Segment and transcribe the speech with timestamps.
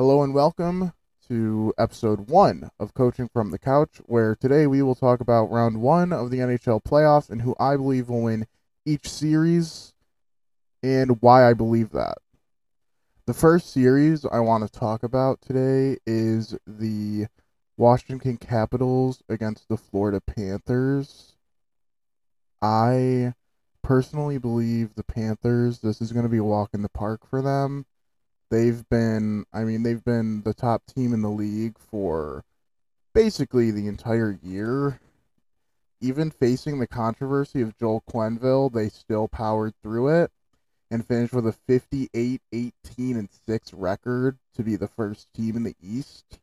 [0.00, 0.94] Hello and welcome
[1.28, 5.82] to episode one of Coaching from the Couch, where today we will talk about round
[5.82, 8.46] one of the NHL playoffs and who I believe will win
[8.86, 9.92] each series
[10.82, 12.16] and why I believe that.
[13.26, 17.26] The first series I want to talk about today is the
[17.76, 21.34] Washington Capitals against the Florida Panthers.
[22.62, 23.34] I
[23.82, 27.42] personally believe the Panthers, this is going to be a walk in the park for
[27.42, 27.84] them.
[28.50, 32.44] They've been, I mean, they've been the top team in the league for
[33.14, 35.00] basically the entire year.
[36.00, 40.32] Even facing the controversy of Joel Quenneville, they still powered through it
[40.90, 45.62] and finished with a 58 18 and 6 record to be the first team in
[45.62, 46.40] the East.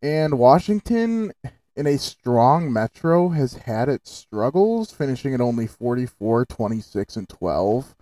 [0.00, 1.32] And Washington,
[1.76, 7.94] in a strong Metro, has had its struggles, finishing at only 44 26 and 12.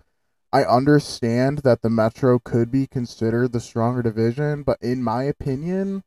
[0.53, 6.03] I understand that the Metro could be considered the stronger division, but in my opinion,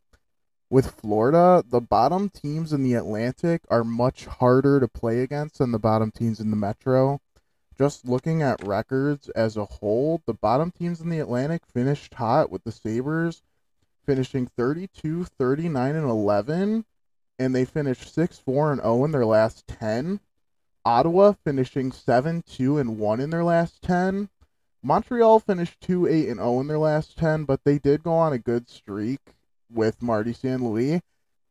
[0.71, 5.73] with Florida, the bottom teams in the Atlantic are much harder to play against than
[5.73, 7.21] the bottom teams in the Metro.
[7.77, 12.51] Just looking at records as a whole, the bottom teams in the Atlantic finished hot
[12.51, 13.43] with the Sabres
[14.07, 16.85] finishing 32, 39 and 11
[17.39, 20.21] and they finished 6-4 and 0 in their last 10.
[20.85, 24.29] Ottawa finishing 7-2 and 1 in their last 10.
[24.83, 28.39] Montreal finished 2-8 and 0 in their last 10, but they did go on a
[28.39, 29.21] good streak
[29.71, 30.35] with Marty.
[30.43, 31.03] Louis.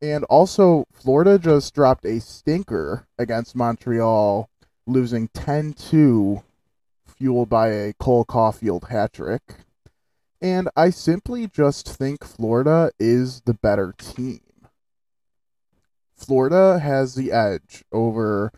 [0.01, 4.49] And also, Florida just dropped a stinker against Montreal,
[4.87, 6.41] losing 10 2,
[7.05, 9.41] fueled by a Cole Caufield hat trick.
[10.41, 14.41] And I simply just think Florida is the better team.
[16.15, 18.51] Florida has the edge over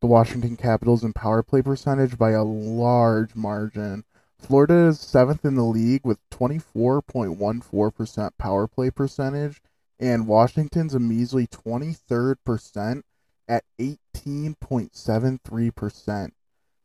[0.00, 4.04] the Washington Capitals in power play percentage by a large margin.
[4.38, 9.60] Florida is seventh in the league with 24.14% power play percentage,
[9.98, 13.04] and Washington's a measly 23rd percent
[13.48, 16.30] at 18.73%,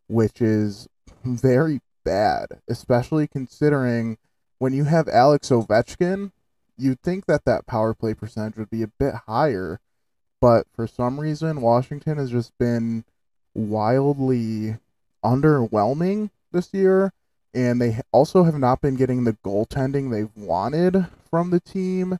[0.07, 0.87] which is
[1.23, 4.17] very bad, especially considering
[4.57, 6.31] when you have Alex Ovechkin,
[6.77, 9.79] you'd think that that power play percentage would be a bit higher,
[10.43, 13.05] but for some reason, Washington has just been
[13.53, 14.75] wildly
[15.23, 17.13] underwhelming this year,
[17.53, 22.17] and they also have not been getting the goaltending they've wanted from the team,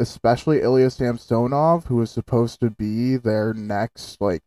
[0.00, 4.42] especially Ilya Samsonov, who is supposed to be their next, like,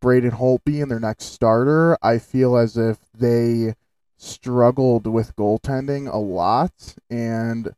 [0.00, 1.96] Braden Holtby and their next starter.
[2.02, 3.76] I feel as if they
[4.16, 7.72] struggled with goaltending a lot, and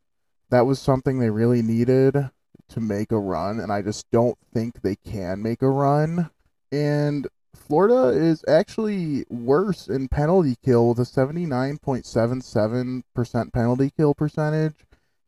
[0.49, 2.31] that was something they really needed
[2.71, 6.29] to make a run, and I just don't think they can make a run.
[6.71, 14.75] And Florida is actually worse in penalty kill with a 79.77% penalty kill percentage,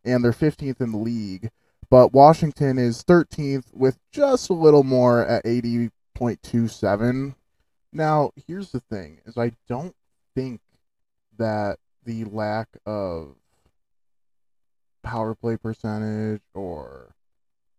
[0.03, 1.49] and they're 15th in the league.
[1.89, 7.35] But Washington is 13th with just a little more at 80.27.
[7.91, 9.95] Now, here's the thing is I don't
[10.33, 10.61] think
[11.37, 13.35] that the lack of
[15.03, 17.13] power play percentage or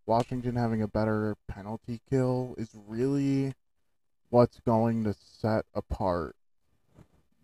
[0.07, 3.55] Washington having a better penalty kill is really
[4.31, 6.37] what's going to set apart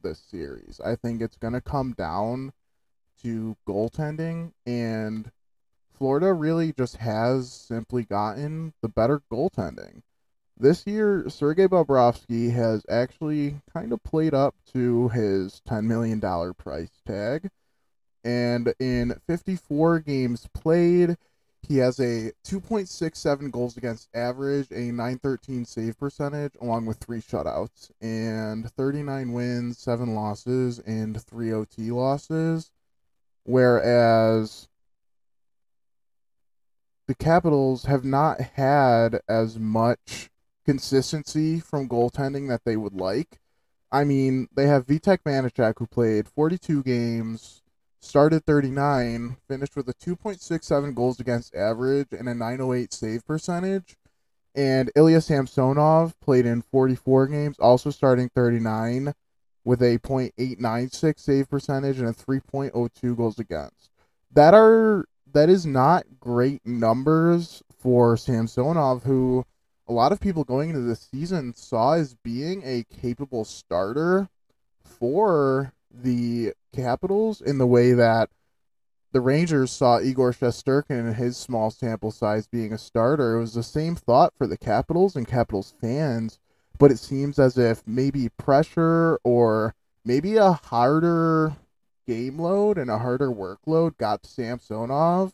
[0.03, 0.81] this series.
[0.84, 2.53] I think it's going to come down
[3.22, 5.31] to goaltending, and
[5.97, 10.03] Florida really just has simply gotten the better goaltending.
[10.59, 16.21] This year, Sergei Bobrovsky has actually kind of played up to his $10 million
[16.54, 17.48] price tag.
[18.22, 21.16] And in 54 games played,
[21.62, 27.91] he has a 2.67 goals against average, a 913 save percentage, along with three shutouts,
[28.00, 32.71] and 39 wins, seven losses, and three OT losses.
[33.44, 34.69] Whereas
[37.06, 40.31] the Capitals have not had as much
[40.65, 43.41] consistency from goaltending that they would like.
[43.92, 47.59] I mean, they have Vitek Vanecek who played 42 games,
[48.00, 53.97] started 39, finished with a 2.67 goals against average and a 908 save percentage.
[54.54, 59.15] And Ilya Samsonov played in 44 games, also starting 39
[59.65, 63.91] with a .896 save percentage and a 3.02 goals against.
[64.33, 69.45] That are that is not great numbers for Samsonov who
[69.86, 74.28] a lot of people going into the season saw as being a capable starter
[74.84, 78.31] for the Capitals in the way that
[79.13, 83.37] the Rangers saw Igor Shesterkin and his small sample size being a starter.
[83.37, 86.39] It was the same thought for the Capitals and Capitals fans,
[86.78, 91.57] but it seems as if maybe pressure or maybe a harder
[92.07, 95.33] game load and a harder workload got Samsonov,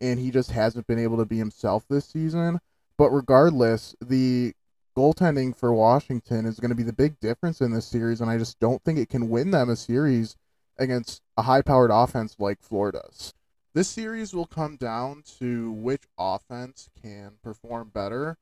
[0.00, 2.60] and he just hasn't been able to be himself this season.
[2.98, 4.52] But regardless, the
[4.98, 8.36] goaltending for Washington is going to be the big difference in this series, and I
[8.36, 10.34] just don't think it can win them a series
[10.76, 13.32] against a high powered offense like Florida's.
[13.74, 18.38] This series will come down to which offense can perform better.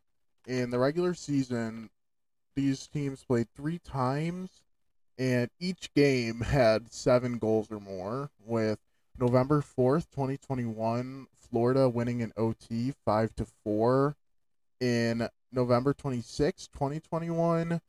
[0.46, 1.90] In the regular season,
[2.54, 4.62] these teams played three times,
[5.18, 8.78] and each game had seven goals or more, with
[9.18, 14.16] November 4th, 2021, Florida winning in OT 5 to 4.
[14.80, 17.80] In November 26th, 2021,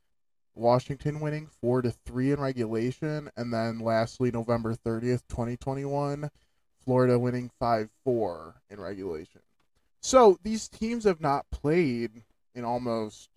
[0.56, 6.32] Washington winning 4 to 3 in regulation, and then lastly November 30th, 2021,
[6.84, 9.42] Florida winning 5-4 in regulation.
[10.02, 12.24] So, these teams have not played
[12.56, 13.30] in almost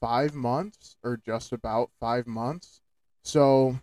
[0.00, 2.80] 5 months or just about 5 months.
[3.22, 3.78] So,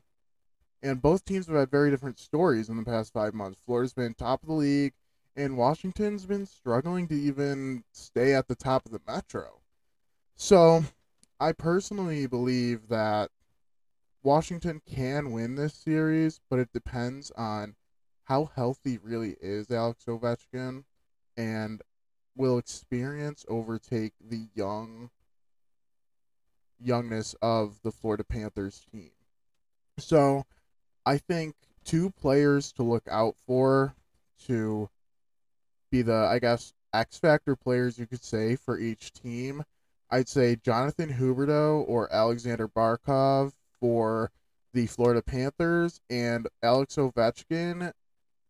[0.84, 3.60] and both teams have had very different stories in the past 5 months.
[3.66, 4.94] Florida's been top of the league
[5.36, 9.58] and Washington's been struggling to even stay at the top of the metro.
[10.41, 10.86] So,
[11.38, 13.30] I personally believe that
[14.24, 17.75] Washington can win this series, but it depends on
[18.24, 20.86] how healthy really is Alex Ovechkin
[21.36, 21.81] and
[22.38, 25.09] will experience overtake the young
[26.80, 29.12] youngness of the Florida Panthers team.
[29.97, 30.45] So,
[31.06, 33.94] I think two players to look out for
[34.45, 34.89] to
[35.92, 39.65] be the I guess X factor players you could say for each team
[40.11, 44.31] I'd say Jonathan Huberdeau or Alexander Barkov for
[44.73, 47.94] the Florida Panthers and Alex Ovechkin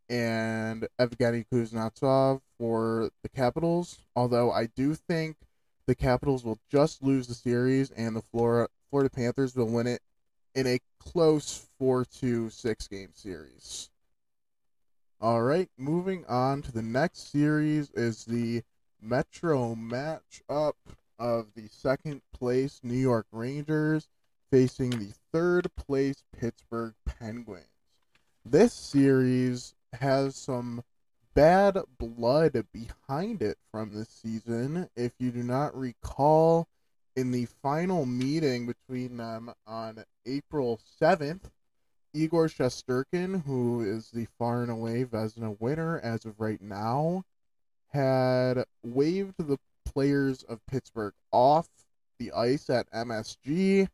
[0.10, 4.00] and Evgeny Kuznetsov for the Capitals.
[4.16, 5.36] Although I do think
[5.86, 10.02] the Capitals will just lose the series and the Florida Florida Panthers will win it
[10.56, 13.90] in a close 4 to 6 game series.
[15.22, 18.64] All right, moving on to the next series is the
[19.02, 20.74] Metro matchup
[21.20, 24.08] of the second place New York Rangers
[24.50, 27.66] facing the third place Pittsburgh Penguins.
[28.46, 30.84] This series has some
[31.36, 34.90] bad blood behind it from this season.
[34.96, 36.68] If you do not recall,
[37.16, 41.52] in the final meeting between them on April 7th,
[42.14, 47.24] Igor Shesterkin, who is the far and away Vezina winner as of right now,
[47.90, 49.58] had waved the
[49.94, 51.68] players of Pittsburgh off
[52.20, 53.88] the ice at MSG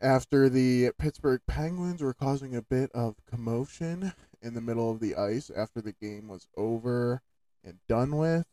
[0.00, 5.14] after the Pittsburgh Penguins were causing a bit of commotion in the middle of the
[5.16, 7.22] ice after the game was over
[7.64, 8.46] and done with.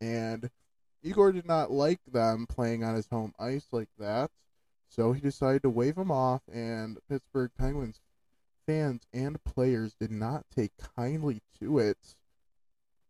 [0.00, 0.50] And
[1.02, 4.30] Igor did not like them playing on his home ice like that.
[4.88, 8.00] So he decided to wave them off, and Pittsburgh Penguins
[8.66, 12.14] fans and players did not take kindly to it.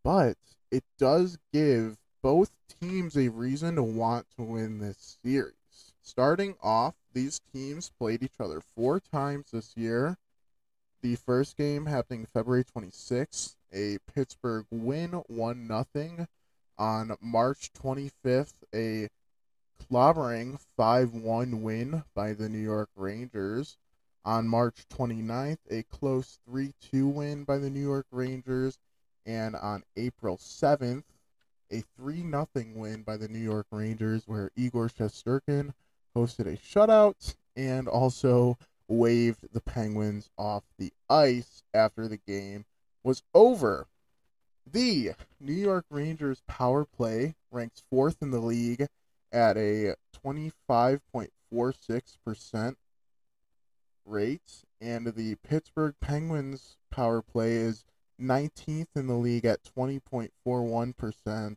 [0.04, 0.36] But
[0.70, 5.54] it does give both teams a reason to want to win this series.
[6.02, 10.16] Starting off, these teams played each other four times this year.
[11.02, 16.26] The first game happening February 26th, a Pittsburgh win 1 0.
[16.78, 19.08] On March 25th, a
[19.90, 23.76] clobbering 5 1 win by the New York Rangers.
[24.24, 28.78] On March 29th, a close 3 2 win by the New York Rangers.
[29.26, 31.04] And on April 7th,
[31.72, 35.72] a 3 0 win by the New York Rangers, where Igor Shesterkin
[36.14, 42.66] hosted a shutout and also waved the Penguins off the ice after the game
[43.02, 43.86] was over.
[44.70, 48.86] The New York Rangers power play ranks fourth in the league
[49.32, 52.76] at a 25.46%
[54.04, 57.84] rate, and the Pittsburgh Penguins power play is
[58.22, 61.56] 19th in the league at 20.41%.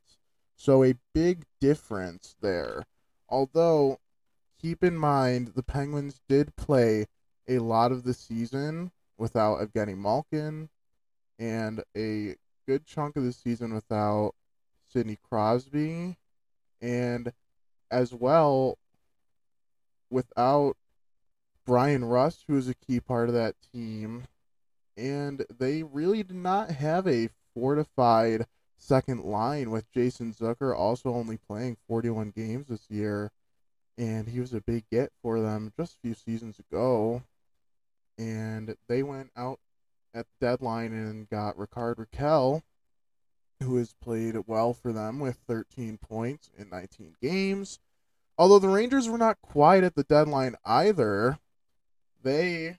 [0.56, 2.84] So a big difference there.
[3.30, 4.00] Although,
[4.62, 7.08] keep in mind, the Penguins did play
[7.48, 10.70] a lot of the season without Evgeny Malkin
[11.38, 14.34] and a good chunk of the season without
[14.92, 16.18] Sidney Crosby
[16.82, 17.32] and
[17.92, 18.78] as well
[20.10, 20.78] without
[21.66, 24.24] Bryan Rust, who is a key part of that team,
[24.98, 28.46] and they really did not have a fortified
[28.78, 33.32] second line with Jason Zucker also only playing 41 games this year.
[33.98, 37.24] And he was a big get for them just a few seasons ago.
[38.18, 39.60] And they went out
[40.14, 42.62] at the deadline and got Rickard Rakell,
[43.62, 47.80] who has played well for them with 13 points in 19 games.
[48.38, 51.40] Although the Rangers were not quite at the deadline either,
[52.22, 52.78] they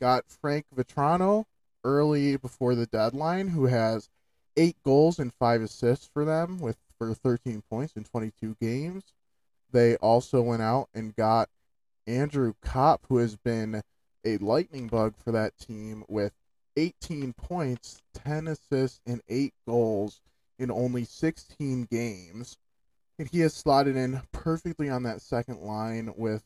[0.00, 1.44] got Frank Vatrano
[1.84, 4.08] early before the deadline, who has
[4.56, 9.12] eight goals and five assists for them with for 13 points in 22 games.
[9.72, 11.48] They also went out and got
[12.06, 13.82] Andrew Copp, who has been
[14.24, 16.32] a lightning bug for that team with
[16.76, 20.20] 18 points, 10 assists, and 8 goals
[20.58, 22.56] in only 16 games.
[23.18, 26.44] And he has slotted in perfectly on that second line with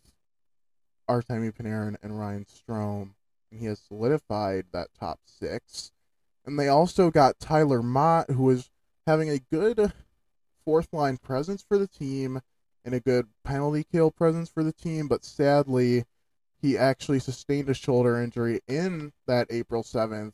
[1.08, 3.10] Artemi Panarin and Ryan Strome.
[3.50, 5.92] He has solidified that top six.
[6.44, 8.70] And they also got Tyler Motte, who is
[9.06, 9.92] having a good
[10.64, 12.40] fourth line presence for the team
[12.84, 16.04] and a good penalty kill presence for the team, but sadly,
[16.60, 20.32] he actually sustained a shoulder injury in that April 7th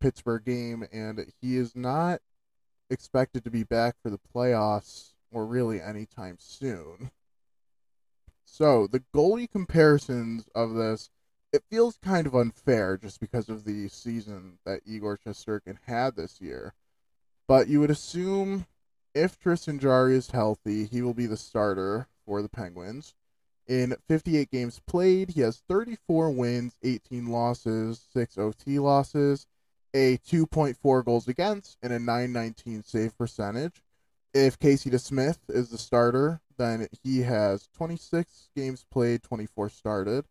[0.00, 2.20] Pittsburgh game, and he is not
[2.90, 7.10] expected to be back for the playoffs or really anytime soon.
[8.44, 11.10] So, the goalie comparisons of this,
[11.54, 16.40] it feels kind of unfair just because of the season that Igor Shesterkin had this
[16.40, 16.74] year.
[17.46, 18.66] But you would assume
[19.14, 23.14] if Tristan Jarry is healthy, he will be the starter for the Penguins.
[23.68, 29.46] In 58 games played, he has 34 wins, 18 losses, 6 OT losses,
[29.94, 33.84] a 2.4 goals against, and a 919 save percentage.
[34.34, 40.24] If Casey DeSmith is the starter, then he has 26 games played, 24 started,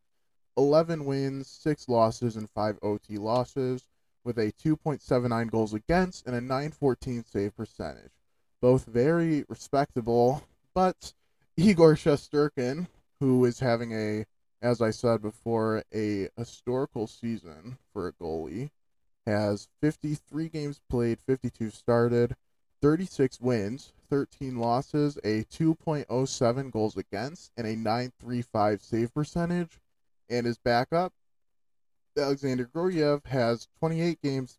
[0.57, 3.87] 11 wins, 6 losses, and 5 OT losses,
[4.23, 8.11] with a 2.79 goals against and a 914 save percentage
[8.63, 10.41] both very respectable.
[10.73, 11.11] But
[11.57, 12.87] Igor Shesterkin,
[13.19, 14.25] who is having a,
[14.61, 18.69] as I said before, a historical season for a goalie,
[19.27, 22.37] has 53 games played, 52 started,
[22.81, 29.77] 36 wins, 13 losses, a 2.07 goals against, and a 935 save percentage.
[30.29, 31.13] And his backup,
[32.17, 34.57] Alexander Georgiev, has 28 games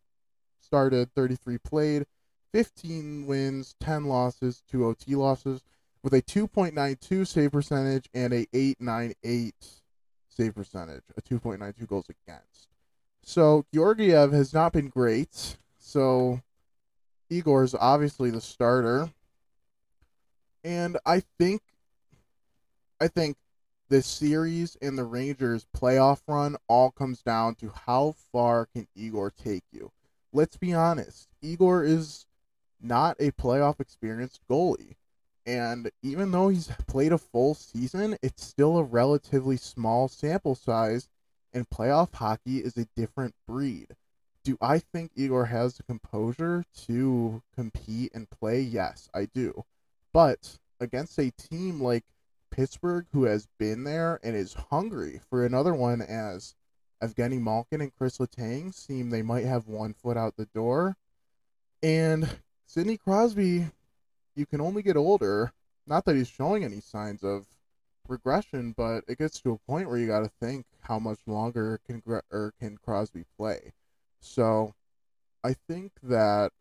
[0.61, 2.07] started, 33 played,
[2.53, 5.63] 15 wins, 10 losses, 2 OT losses,
[6.03, 9.55] with a 2.92 save percentage and a 898
[10.29, 12.69] save percentage, a 2.92 goals against.
[13.23, 15.57] So Georgiev has not been great.
[15.79, 16.43] So
[17.31, 19.11] Igor is obviously the starter.
[20.63, 21.63] And I think
[23.01, 23.37] I think
[23.89, 29.31] this series and the Rangers playoff run all comes down to how far can Igor
[29.31, 29.93] take you.
[30.33, 31.29] Let's be honest.
[31.43, 32.27] Igor is
[32.81, 34.97] not a playoff experienced goalie.
[35.47, 41.09] And even though he's played a full season, it's still a relatively small sample size,
[41.53, 43.89] and playoff hockey is a different breed.
[44.43, 48.61] Do I think Igor has the composure to compete and play?
[48.61, 49.65] Yes, I do.
[50.13, 52.05] But against a team like
[52.55, 56.55] Pittsburgh, who has been there and is hungry for another one, as
[57.03, 60.97] Evgeny Malkin and Chris Letang seem they might have one foot out the door,
[61.83, 62.29] and
[62.65, 63.67] Sidney Crosby,
[64.37, 65.53] you can only get older.
[65.85, 67.45] Not that he's showing any signs of
[68.07, 71.81] regression, but it gets to a point where you got to think how much longer
[71.85, 73.73] can or can Crosby play.
[74.21, 74.75] So,
[75.43, 76.53] I think that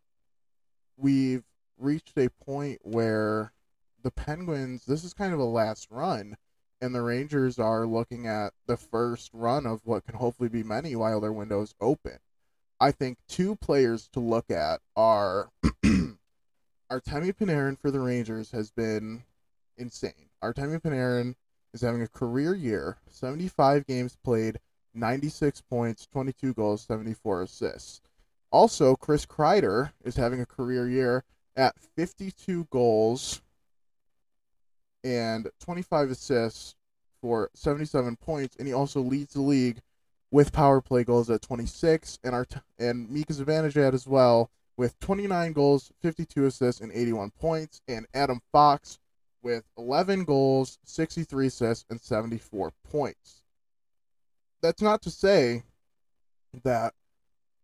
[0.98, 1.46] we've
[1.78, 3.54] reached a point where
[4.04, 6.36] the Penguins, this is kind of a last run,
[6.82, 10.96] and the Rangers are looking at the first run of what can hopefully be many
[10.96, 12.20] while their window's open.
[12.80, 15.50] I think two players to look at are
[16.92, 19.24] Artemi Panarin for the Rangers has been
[19.78, 20.30] insane.
[20.44, 21.36] Artemi Panarin
[21.74, 24.60] is having a career year, 75 games played,
[24.94, 28.02] 96 points, 22 goals, 74 assists.
[28.52, 31.24] Also, Chris Kreider is having a career year
[31.56, 33.42] at 52 goals
[35.04, 36.76] and 25 assists
[37.22, 39.82] for 77 points, and he also leads the league
[40.32, 42.48] with power play goals at 26, and our
[42.80, 48.42] and Mika Zibanejad as well with 29 goals, 52 assists, and 81 points, and Adam
[48.52, 48.98] Fox
[49.42, 53.44] with 11 goals, 63 assists, and 74 points.
[54.62, 55.64] That's not to say
[56.64, 56.94] that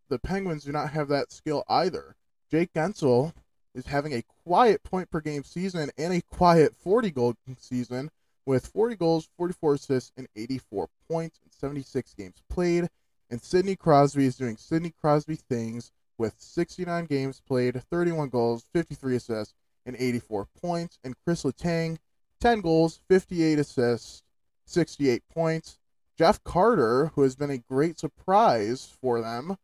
[0.10, 2.16] the Penguins do not have that skill either.
[2.52, 3.34] Jake Guentzel
[3.74, 8.10] is having a quiet point per game season and a quiet 40 goal season
[8.46, 12.90] with 40 goals, 44 assists, and 84 points in 76 games played.
[13.30, 19.16] And Sidney Crosby is doing Sidney Crosby things with 69 games played, 31 goals, 53
[19.16, 19.54] assists,
[19.86, 20.98] and 84 points.
[21.04, 21.98] And Chris Letang,
[22.42, 24.24] 10 goals, 58 assists,
[24.66, 25.78] 68 points.
[26.18, 29.58] Jeff Carter, who has been a great surprise for them,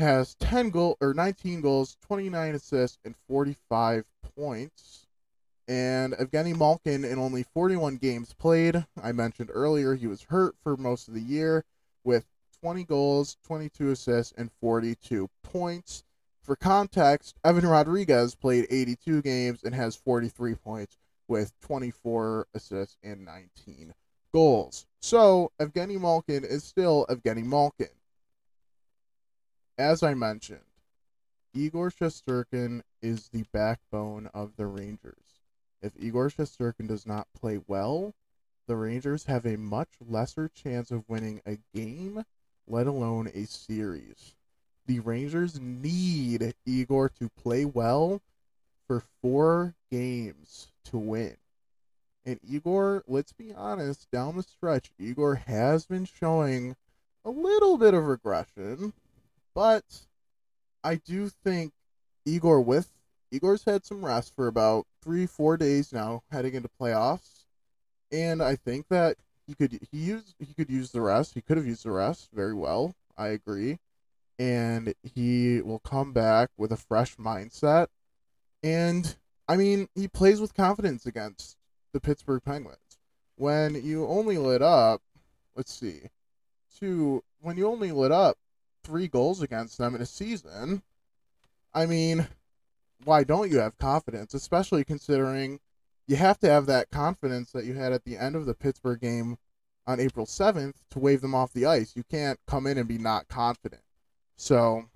[0.00, 4.04] has 10 goal or 19 goals, 29 assists, and 45
[4.36, 5.06] points.
[5.68, 10.76] And Evgeny Malkin, in only 41 games played, I mentioned earlier he was hurt for
[10.76, 11.64] most of the year
[12.02, 12.26] with
[12.60, 16.02] 20 goals, 22 assists, and 42 points.
[16.42, 23.24] For context, Evan Rodrigues played 82 games and has 43 points with 24 assists and
[23.24, 23.94] 19
[24.32, 24.86] goals.
[25.00, 27.88] So, Evgeny Malkin is still Evgeny Malkin.
[29.80, 30.60] As I mentioned,
[31.54, 35.40] Igor Shesterkin is the backbone of the Rangers.
[35.80, 38.12] If Igor Shesterkin does not play well,
[38.66, 42.26] the Rangers have a much lesser chance of winning a game,
[42.66, 44.34] let alone a series.
[44.84, 48.20] The Rangers need Igor to play well
[48.86, 51.38] for four games to win.
[52.26, 56.76] And Igor, let's be honest, down the stretch, Igor has been showing
[57.24, 58.92] a little bit of regression,
[59.60, 60.06] but
[60.82, 61.74] I do think
[62.24, 62.94] Igor with
[63.30, 67.44] Igor's had some rest for about three, four days now, heading into playoffs,
[68.10, 71.34] and I think that he could he use he could use the rest.
[71.34, 72.94] He could have used the rest very well.
[73.18, 73.78] I agree,
[74.38, 77.88] and he will come back with a fresh mindset.
[78.62, 79.14] And
[79.46, 81.58] I mean, he plays with confidence against
[81.92, 82.78] the Pittsburgh Penguins.
[83.36, 85.02] When you only lit up,
[85.54, 86.04] let's see,
[86.78, 88.38] two when you only lit up
[88.84, 90.82] three goals against them in a season,
[91.72, 92.28] I mean,
[93.04, 94.34] why don't you have confidence?
[94.34, 95.60] Especially considering
[96.06, 99.00] you have to have that confidence that you had at the end of the Pittsburgh
[99.00, 99.38] game
[99.86, 101.94] on April 7th to wave them off the ice.
[101.96, 103.82] You can't come in and be not confident.
[104.36, 104.86] So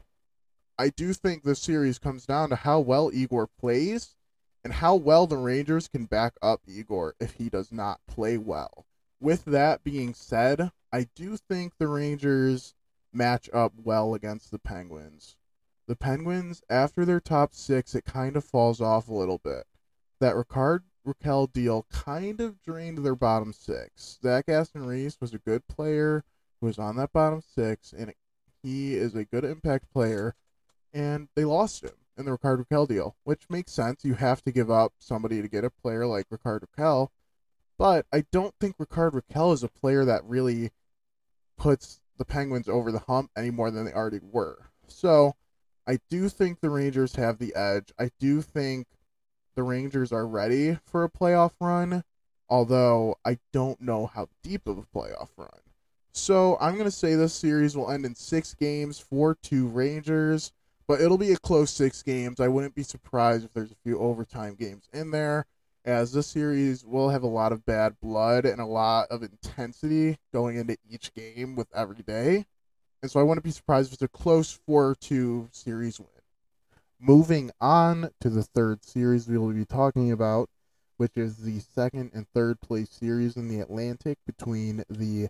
[0.78, 4.16] I do think the series comes down to how well Igor plays
[4.64, 8.86] and how well the Rangers can back up Igor if he does not play well.
[9.20, 12.74] With that being said, I do think the Rangers
[13.14, 15.36] match up well against the Penguins.
[15.86, 19.64] The Penguins, after their top six, it kind of falls off a little bit.
[20.20, 24.18] That Rickard Rakell deal kind of drained their bottom six.
[24.22, 26.24] Zach Aston Reese was a good player
[26.60, 28.14] who was on that bottom six, and
[28.62, 30.34] he is a good impact player,
[30.92, 34.04] and they lost him in the Rickard Rakell deal, which makes sense.
[34.04, 37.08] You have to give up somebody to get a player like Rickard Rakell,
[37.76, 40.70] but I don't think Rickard Rakell is a player that really
[41.58, 44.70] puts the Penguins over the hump any more than they already were.
[44.88, 45.34] So
[45.86, 47.92] I do think the Rangers have the edge.
[47.98, 48.86] I do think
[49.54, 52.04] the Rangers are ready for a playoff run,
[52.48, 55.60] although I don't know how deep of a playoff run.
[56.12, 60.52] So I'm going to say this series will end in six games, 4 2 Rangers,
[60.86, 62.40] but it'll be a close six games.
[62.40, 65.46] I wouldn't be surprised if there's a few overtime games in there,
[65.84, 70.18] as this series will have a lot of bad blood and a lot of intensity
[70.32, 72.46] going into each game with every day.
[73.02, 76.08] And so I wouldn't be surprised if it's a close 4 2 series win.
[76.98, 80.48] Moving on to the third series we will be talking about,
[80.96, 85.28] which is the second and third place series in the Atlantic between the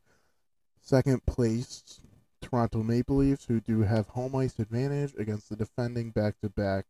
[0.80, 2.00] second place
[2.40, 6.86] Toronto Maple Leafs, who do have home ice advantage against the defending back to back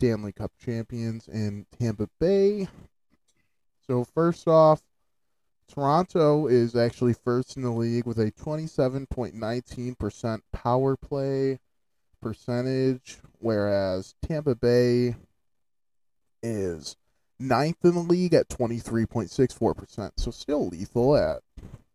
[0.00, 2.66] Stanley Cup champions in Tampa Bay.
[3.86, 4.80] So, first off,
[5.68, 11.58] Toronto is actually first in the league with a 27.19% power play
[12.22, 15.16] percentage, whereas Tampa Bay
[16.42, 16.96] is
[17.38, 20.12] ninth in the league at 23.64%.
[20.16, 21.42] So still lethal at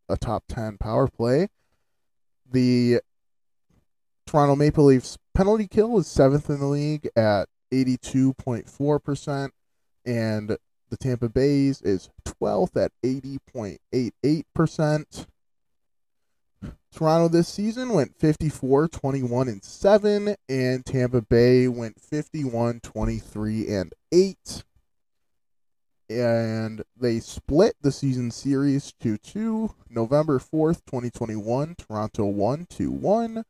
[0.08, 1.48] a top 10 power play.
[2.52, 3.00] The
[4.28, 9.50] Toronto Maple Leafs penalty kill is seventh in the league at 82.4%,
[10.06, 10.58] and
[10.90, 15.28] the Tampa Bay's is 12th at 80.88%.
[16.96, 23.94] Toronto this season went 54 21 and 7 and Tampa Bay went 51 23 and
[24.14, 24.64] 8
[26.10, 33.44] and they split the season series 2-2 November 4th 2021 Toronto won 2-1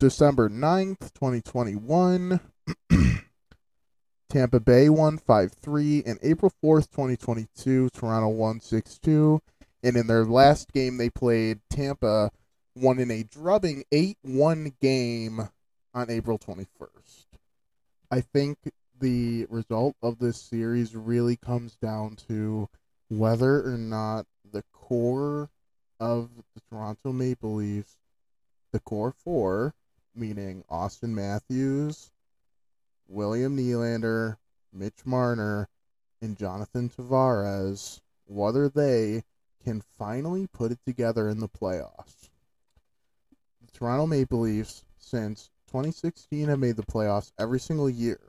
[0.00, 2.40] December 9th 2021
[4.28, 9.40] Tampa Bay won 5-3 and April 4th 2022 Toronto won 6-2
[9.82, 12.30] and in their last game they played Tampa
[12.74, 15.48] won in a drubbing 8 1 game
[15.94, 17.26] on April 21st.
[18.10, 18.58] I think
[19.00, 22.68] the result of this series really comes down to
[23.08, 25.50] whether or not the core
[26.00, 27.96] of the Toronto Maple Leafs,
[28.72, 29.74] the core four,
[30.14, 32.10] meaning Auston Matthews,
[33.08, 34.36] William Nylander,
[34.72, 35.68] Mitch Marner,
[36.20, 39.24] and Jonathan Tavares, whether they
[39.64, 42.28] can finally put it together in the playoffs.
[43.60, 48.20] The Toronto Maple Leafs since 2016 have made the playoffs every single year.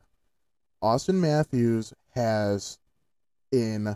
[0.81, 2.79] Auston Matthews has
[3.51, 3.95] in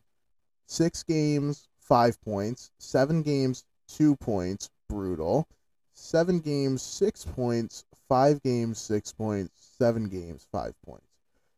[0.66, 5.48] six games, five points, seven games, two points, brutal.
[5.94, 11.08] seven games, six points, five games, six points, seven games, five points.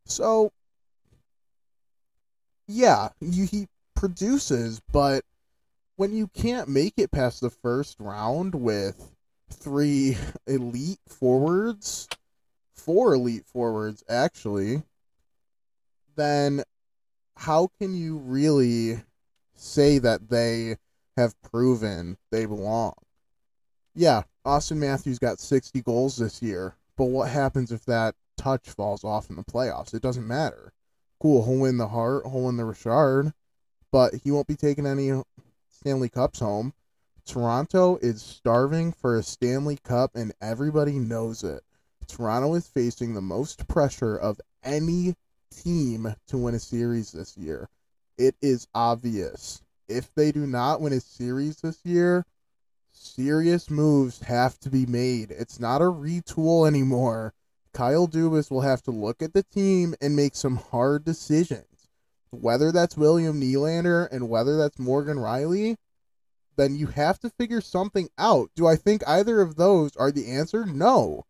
[0.06, 0.54] So,
[2.66, 5.26] yeah, you, he produces, but
[5.98, 9.12] when you can't make it past the first round with
[9.52, 12.08] three elite forwards,
[12.74, 14.82] four elite forwards actually,
[16.16, 16.64] then
[17.36, 19.02] how can you really
[19.56, 20.78] say that they
[21.18, 22.94] have proven they belong?
[23.94, 29.04] Yeah, Auston Matthews got 60 goals this year, but what happens if that touch falls
[29.04, 29.94] off in the playoffs?
[29.94, 30.72] It doesn't matter.
[31.20, 33.34] Cool, he'll win the Hart, he'll win the Richard,
[33.92, 35.20] but he won't be taking any
[35.72, 36.74] Stanley Cups home.
[37.26, 41.64] Toronto is starving for a Stanley Cup, and everybody knows it.
[42.08, 45.16] Toronto is facing the most pressure of any
[45.50, 47.68] team to win a series this year.
[48.20, 49.64] It is obvious.
[49.88, 52.26] If they do not win a series this year,
[53.06, 55.32] serious moves have to be made.
[55.32, 57.34] It's not a retool anymore.
[57.74, 61.90] Kyle Dubas will have to look at the team and make some hard decisions.
[62.32, 65.76] Whether that's William Nylander and whether that's Morgan Rielly,
[66.56, 68.50] then you have to figure something out.
[68.56, 70.66] Do I think either of those are the answer?
[70.66, 71.26] No.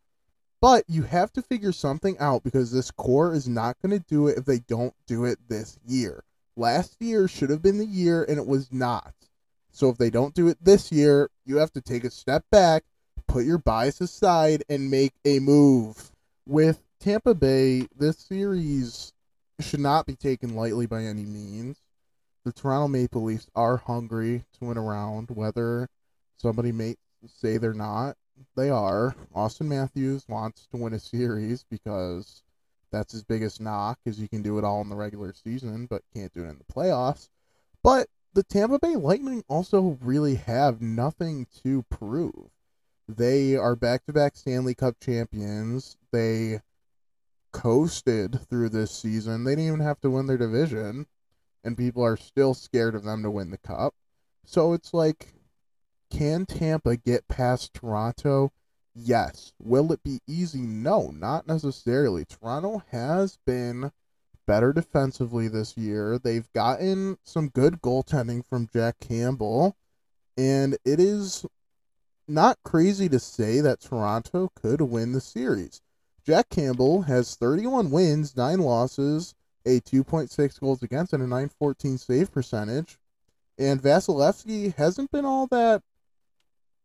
[0.61, 4.27] But you have to figure something out because this core is not going to do
[4.27, 6.23] it if they don't do it this year.
[6.55, 9.13] Last year should have been the year and it was not.
[9.75, 12.83] So if they don't do it this year, you have to take a step back,
[13.27, 16.11] put your bias aside, and make a move.
[16.47, 19.11] With Tampa Bay, this series
[19.59, 21.81] should not be taken lightly by any means
[22.45, 25.89] the Toronto Maple Leafs are hungry to win a round, whether
[26.37, 26.95] somebody may
[27.27, 28.15] say they're not.
[28.55, 29.15] They are.
[29.35, 32.43] Auston Matthews wants to win a series because
[32.91, 36.03] that's his biggest knock is he can do it all in the regular season, but
[36.13, 37.29] can't do it in the playoffs.
[37.81, 42.51] But the Tampa Bay Lightning also really have nothing to prove.
[43.07, 45.95] They are back to back Stanley Cup champions.
[46.11, 46.59] They
[47.53, 49.45] coasted through this season.
[49.45, 51.07] They didn't even have to win their division
[51.63, 53.95] and people are still scared of them to win the cup.
[54.45, 55.33] So it's like,
[56.11, 58.51] can Tampa get past Toronto?
[58.93, 59.53] Yes.
[59.59, 60.61] Will it be easy?
[60.61, 62.25] No, not necessarily.
[62.25, 63.91] Toronto has been
[64.45, 66.19] better defensively this year.
[66.19, 69.75] They've gotten some good goaltending from Jack Campbell,
[70.37, 71.45] and it is
[72.27, 75.81] not crazy to say that Toronto could win the series.
[76.25, 82.31] Jack Campbell has 31 wins, 9 losses, a 2.6 goals against and a 914 save
[82.31, 82.97] percentage.
[83.57, 85.81] And Vasilevskiy hasn't been all that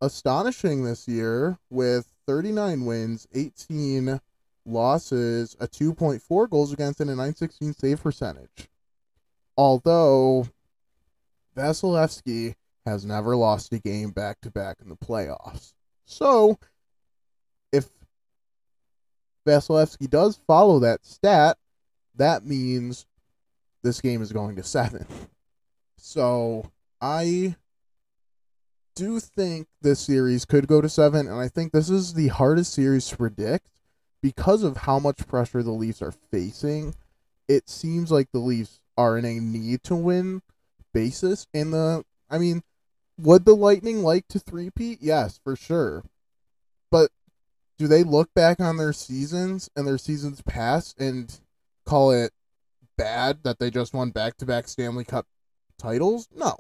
[0.00, 4.20] astonishing this year with 39 wins, 18
[4.66, 8.68] losses, a 2.4 goals against and a 916 save percentage.
[9.56, 10.46] Although
[11.56, 12.54] Vasilevskiy
[12.86, 15.74] has never lost a game back to back in the playoffs.
[16.06, 16.58] So,
[17.72, 17.88] if
[19.46, 21.56] Vasilevskiy does follow that stat,
[22.16, 23.06] that means
[23.82, 25.06] this game is going to seven.
[25.96, 26.70] So
[27.00, 27.56] I
[28.94, 32.72] do think this series could go to seven, and I think this is the hardest
[32.72, 33.69] series to predict
[34.22, 36.94] because of how much pressure the Leafs are facing.
[37.48, 40.42] It seems like the Leafs are in a need to win
[40.92, 41.46] basis.
[41.54, 42.62] And the, I mean,
[43.18, 44.98] would the Lightning like to three-peat?
[45.00, 46.04] Yes, for sure.
[46.90, 47.11] But
[47.78, 51.40] do they look back on their seasons and their seasons past and
[51.87, 52.33] call it
[52.96, 55.26] bad that they just won back to back Stanley Cup
[55.78, 56.28] titles?
[56.35, 56.59] No.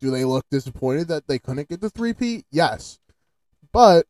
[0.00, 2.44] Do they look disappointed that they couldn't get the three-peat?
[2.50, 2.98] Yes.
[3.72, 4.06] But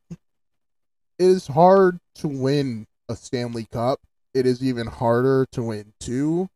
[1.18, 4.00] it is hard to win a Stanley Cup.
[4.32, 6.48] It is even harder to win two,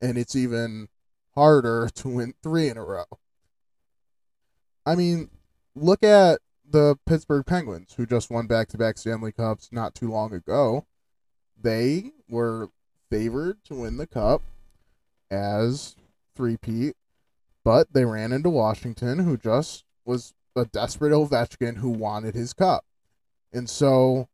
[0.00, 0.88] and it's even
[1.34, 3.06] harder to win three in a row.
[4.86, 5.30] I mean,
[5.74, 10.10] look at the Pittsburgh Penguins, who just won back to back Stanley Cups not too
[10.10, 10.86] long ago.
[11.60, 12.68] They were
[13.10, 14.42] favored to win the cup
[15.30, 15.96] as
[16.36, 16.94] three-peat,
[17.64, 22.84] but they ran into Washington, who just was a desperate Ovechkin who wanted his cup.
[23.54, 24.28] And so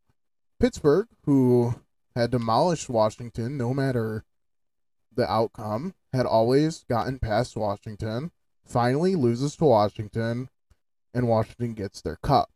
[0.58, 1.74] Pittsburgh, who
[2.16, 4.24] had demolished Washington no matter
[5.14, 8.32] the outcome, had always gotten past Washington,
[8.64, 10.48] finally loses to Washington,
[11.12, 12.50] and Washington gets their cup.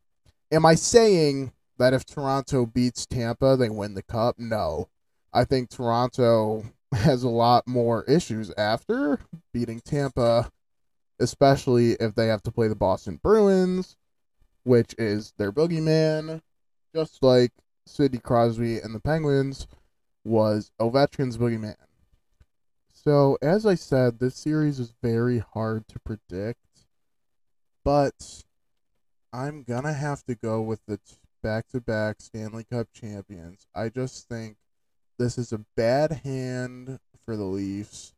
[0.51, 4.39] Am I saying that if Toronto beats Tampa, they win the cup?
[4.39, 4.89] No.
[5.31, 9.19] I think Toronto has a lot more issues after
[9.53, 10.51] beating Tampa,
[11.19, 13.97] especially if they have to play the Boston Bruins,
[14.63, 16.41] which is their boogeyman,
[16.95, 17.51] just like
[17.85, 19.67] Sidney Crosby and the Penguins
[20.23, 21.75] was Ovechkin's boogeyman.
[22.93, 26.59] So, as I said, this series is very hard to predict,
[27.83, 28.43] but
[29.33, 30.99] I'm gonna have to go with the
[31.43, 33.67] back to back Stanley Cup champions.
[33.75, 34.55] I just think
[35.19, 38.13] this is a bad hand for the Leafs.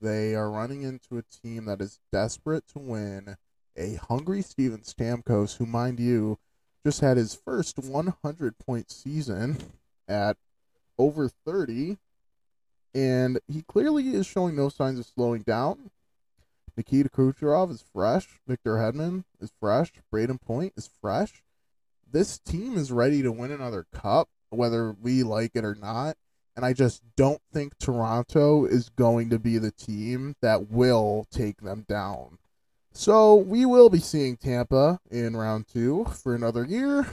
[0.00, 3.36] They are running into a team that is desperate to win.
[3.76, 6.38] A hungry Steven Stamkos, who, mind you,
[6.84, 9.56] just had his first 100 point season
[10.06, 10.36] at
[10.98, 11.98] over 30.
[12.94, 15.90] And he clearly is showing no signs of slowing down.
[16.76, 18.40] Nikita Kucherov is fresh.
[18.46, 19.92] Victor Hedman is fresh.
[20.12, 21.42] Brayden Point is fresh.
[22.10, 26.16] This team is ready to win another cup, whether we like it or not.
[26.56, 31.60] And I just don't think Toronto is going to be the team that will take
[31.60, 32.38] them down.
[32.94, 37.06] So we will be seeing Tampa in round two for another year.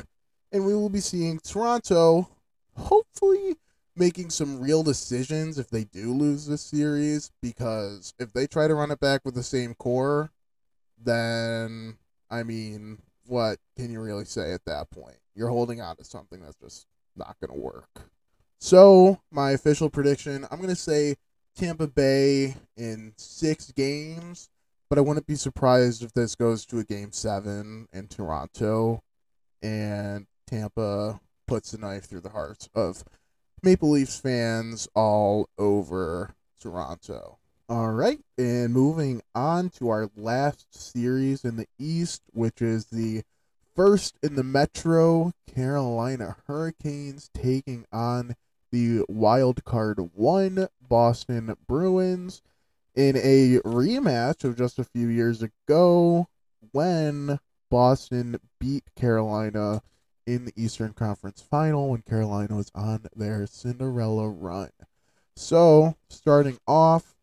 [0.51, 2.29] And we will be seeing Toronto
[2.75, 3.57] hopefully
[3.95, 8.75] making some real decisions if they do lose this series because if they try to
[8.75, 10.31] run it back with the same core,
[11.03, 11.97] then
[12.29, 15.17] I mean, what can you really say at that point?
[15.35, 18.09] You're holding on to something that's just not going to work.
[18.59, 21.15] So, my official prediction, I'm going to say
[21.55, 24.49] Tampa Bay in 6 games,
[24.91, 29.01] but I wouldn't be surprised if this goes to a game 7 in Toronto
[29.61, 33.05] and Tampa puts the knife through the hearts of
[33.63, 37.37] Maple Leafs fans all over Toronto.
[37.69, 43.23] All right, and moving on to our last series in the East, which is the
[43.73, 48.35] first in the Metro Carolina Hurricanes taking on
[48.73, 52.41] the wild card one Boston Bruins
[52.95, 56.27] in a rematch of just a few years ago
[56.71, 59.81] when Boston beat Carolina
[60.27, 64.69] in the Eastern Conference Final when Carolina was on their Cinderella run.
[65.35, 67.15] So, starting off,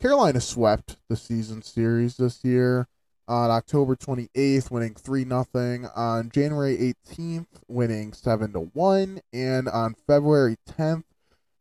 [0.00, 2.88] Carolina swept the season series this year
[3.28, 9.94] on October 28th, winning 3 0, on January 18th, winning 7 to 1, and on
[10.06, 11.04] February 10th,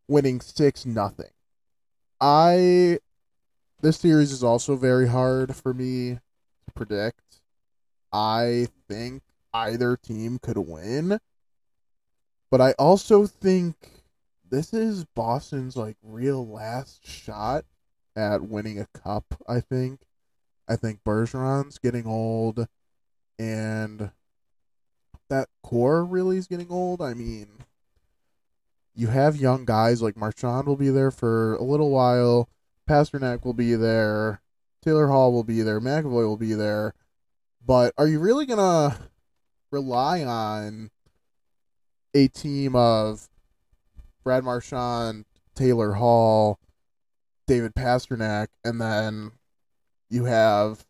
[0.08, 1.14] winning 6 0.
[2.20, 3.00] I.
[3.82, 6.16] This series is also very hard for me
[6.66, 7.40] to predict.
[8.12, 11.20] I think either team could win.
[12.52, 13.76] But I also think
[14.50, 17.64] this is Boston's like real last shot
[18.16, 20.02] at winning a cup, I think.
[20.68, 22.68] I think Bergeron's getting old
[23.38, 24.12] and
[25.30, 27.02] that core really is getting old.
[27.02, 27.48] I mean,
[28.94, 32.50] you have young guys like Marchand will be there for a little while,
[32.90, 34.42] Pastrnak will be there,
[34.82, 36.96] Taylor Hall will be there, McAvoy will be there.
[37.64, 38.98] But are you really gonna
[39.70, 40.90] rely on
[42.16, 43.30] a team of
[44.24, 46.58] Brad Marchand, Taylor Hall,
[47.46, 49.34] David Pastrnak, and then
[50.10, 50.84] you have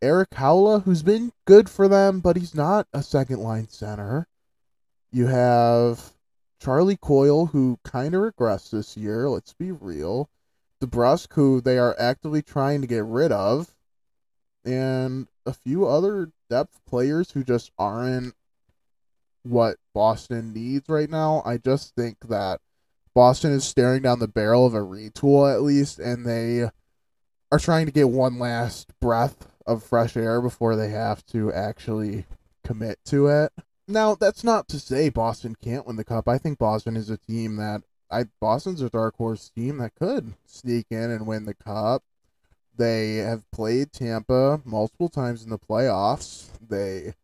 [0.00, 4.28] Erik Haula, who's been good for them, but he's not a second line center.
[5.10, 6.12] You have
[6.60, 10.30] Charlie Coyle, who kind of regressed this year, let's be real.
[10.80, 13.74] DeBrusk, who they are actively trying to get rid of.
[14.64, 18.34] And a few other depth players who just aren't
[19.42, 21.42] what Boston needs right now.
[21.46, 22.60] I just think that
[23.14, 26.70] Boston is staring down the barrel of a retool at least, and they
[27.50, 32.26] are trying to get one last breath of fresh air before they have to actually
[32.64, 33.52] commit to it.
[33.88, 36.28] Now, that's not to say Boston can't win the cup.
[36.28, 40.34] I think Boston is a team that I Boston's a dark horse team that could
[40.46, 42.02] sneak in and win the cup.
[42.76, 46.48] They have played Tampa multiple times in the playoffs.
[46.66, 47.14] They,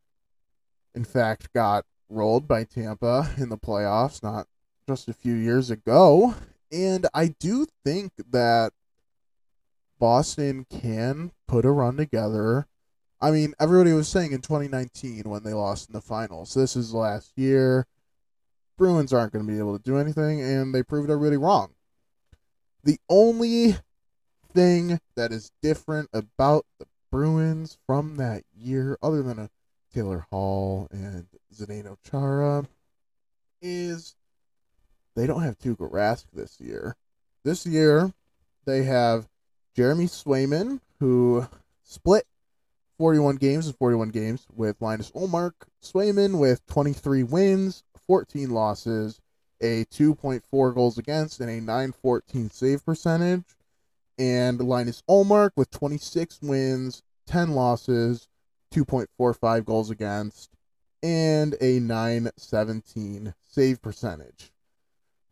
[0.95, 4.47] in fact, got rolled by Tampa in the playoffs not
[4.87, 6.35] just a few years ago.
[6.71, 8.73] And I do think that
[9.99, 12.67] Boston can put a run together.
[13.21, 16.93] I mean, everybody was saying in 2019 when they lost in the finals, this is
[16.93, 17.87] last year.
[18.77, 21.75] Bruins aren't going to be able to do anything, and they proved everybody wrong.
[22.85, 23.77] The only
[24.53, 29.51] thing that is different about the Bruins from that year, other than a
[29.95, 32.67] Taylor Hall and Zdeno Chara,
[33.63, 34.15] is
[35.15, 36.97] they don't have Tuukka Rask this year.
[37.43, 38.13] This year,
[38.67, 39.29] they have
[39.75, 41.47] Jeremy Swayman, who
[41.83, 42.27] split
[42.99, 49.21] 41 games and 41 games with Linus Ullmark, Swayman with 23 wins, 14 losses,
[49.61, 53.45] a 2.4 goals against, and a 914 save percentage
[54.19, 58.29] and Linus Ullmark with 26 wins, 10 losses,
[58.73, 60.51] 2.45 goals against,
[61.03, 64.53] and a 917 save percentage.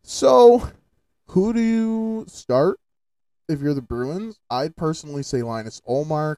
[0.02, 0.70] So,
[1.28, 2.78] who do you start
[3.48, 4.38] if you're the Bruins?
[4.50, 6.37] I'd personally say Linus Ullmark.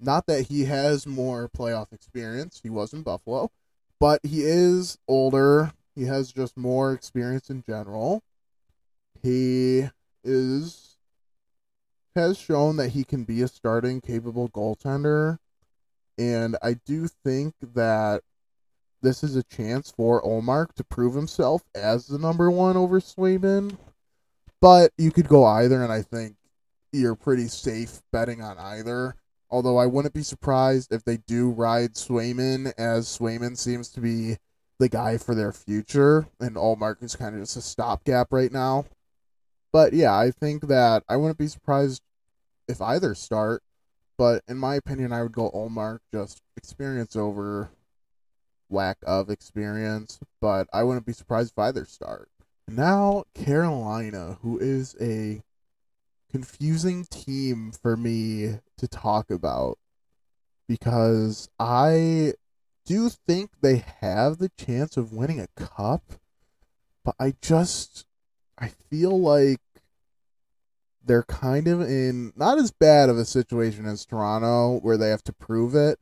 [0.00, 3.52] Not that he has more playoff experience, he was in Buffalo,
[4.02, 5.70] but he is older.
[5.94, 8.20] He has just more experience in general.
[9.22, 9.88] He
[10.24, 10.96] is
[12.16, 15.38] has shown that he can be a starting capable goaltender.
[16.18, 18.22] And I do think that
[19.02, 23.78] this is a chance for Ullmark to prove himself as the number one over Swayman.
[24.60, 26.34] But you could go either, and I think
[26.90, 29.14] you're pretty safe betting on either.
[29.52, 34.38] Although I wouldn't be surprised if they do ride Swayman, as Swayman seems to be
[34.78, 38.86] the guy for their future, and Ullmark is kind of just a stopgap right now.
[39.70, 42.00] But yeah, I think that I wouldn't be surprised
[42.66, 43.62] if either start.
[44.16, 47.70] But in my opinion, I would go Ullmark, just experience over
[48.70, 50.18] lack of experience.
[50.40, 52.30] But I wouldn't be surprised if either start.
[52.66, 55.42] Now, Carolina, who is a
[56.32, 59.78] confusing team for me to talk about
[60.66, 62.32] because I
[62.86, 66.02] do think they have the chance of winning a cup,
[67.04, 68.06] but I just
[68.58, 69.60] I feel like
[71.04, 75.24] they're kind of in not as bad of a situation as Toronto where they have
[75.24, 75.98] to prove it,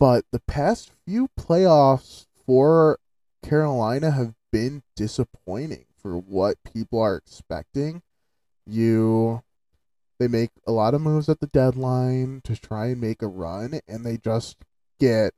[0.00, 2.98] but the past few playoffs for
[3.44, 8.02] Carolina have been disappointing for what people are expecting.
[8.66, 9.42] You
[10.18, 13.80] they make a lot of moves at the deadline to try and make a run
[13.88, 14.56] and they just
[15.00, 15.34] get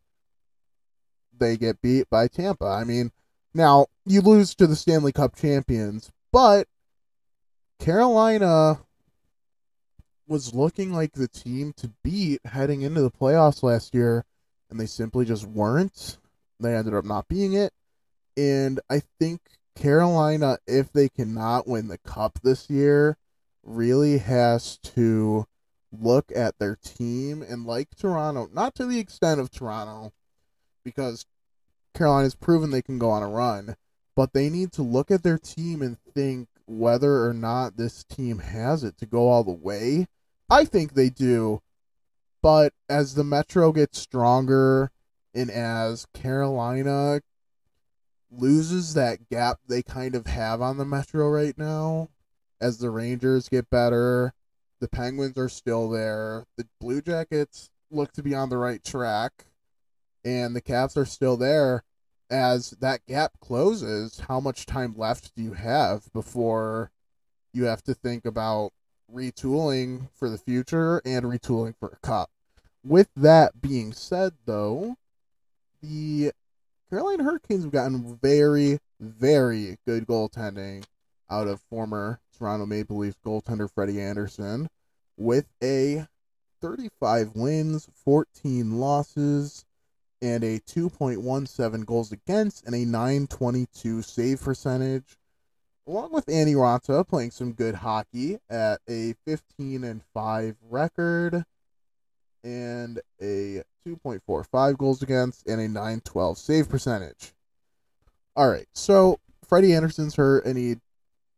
[1.38, 2.66] they get beat by Tampa.
[2.66, 3.10] I mean,
[3.54, 6.68] now you lose to the Stanley Cup champions, but
[7.78, 8.80] Carolina
[10.28, 14.24] was looking like the team to beat heading into the playoffs last year,
[14.70, 16.18] and they simply just weren't.
[16.58, 17.72] They ended up not being it.
[18.36, 19.40] And I think
[19.76, 23.16] Carolina, if they cannot win the cup this year,
[23.62, 25.46] really has to
[25.92, 30.12] look at their team and like Toronto, not to the extent of Toronto,
[30.82, 31.26] because
[31.94, 33.76] Carolina's proven they can go on a run,
[34.16, 38.40] but they need to look at their team and think whether or not this team
[38.40, 40.06] has it to go all the way.
[40.48, 41.60] I think they do,
[42.42, 44.90] but as the Metro gets stronger
[45.34, 47.20] and as Carolina
[48.30, 52.08] loses that gap they kind of have on the Metro right now,
[52.60, 54.32] as the Rangers get better,
[54.80, 59.46] the Penguins are still there, the Blue Jackets look to be on the right track,
[60.24, 61.84] and the Caps are still there.
[62.28, 66.90] As that gap closes, how much time left do you have before
[67.52, 68.72] you have to think about
[69.12, 72.30] retooling for the future and retooling for a cup?
[72.84, 74.96] With that being said, though,
[75.80, 76.32] the
[76.88, 80.84] Carolina Hurricanes have gotten very, very good goaltending
[81.28, 84.68] out of former Toronto Maple Leafs goaltender Freddie Andersen
[85.16, 86.06] with a
[86.60, 89.64] 35 wins, 14 losses,
[90.22, 95.18] and a 2.17 goals against and a 922 save percentage.
[95.88, 101.44] Along with Antti Raanta playing some good hockey at a 15 and 5 record
[102.44, 107.32] and a 2.45 goals against and a 912 save percentage.
[108.34, 110.76] All right, so Freddie Andersen's hurt and he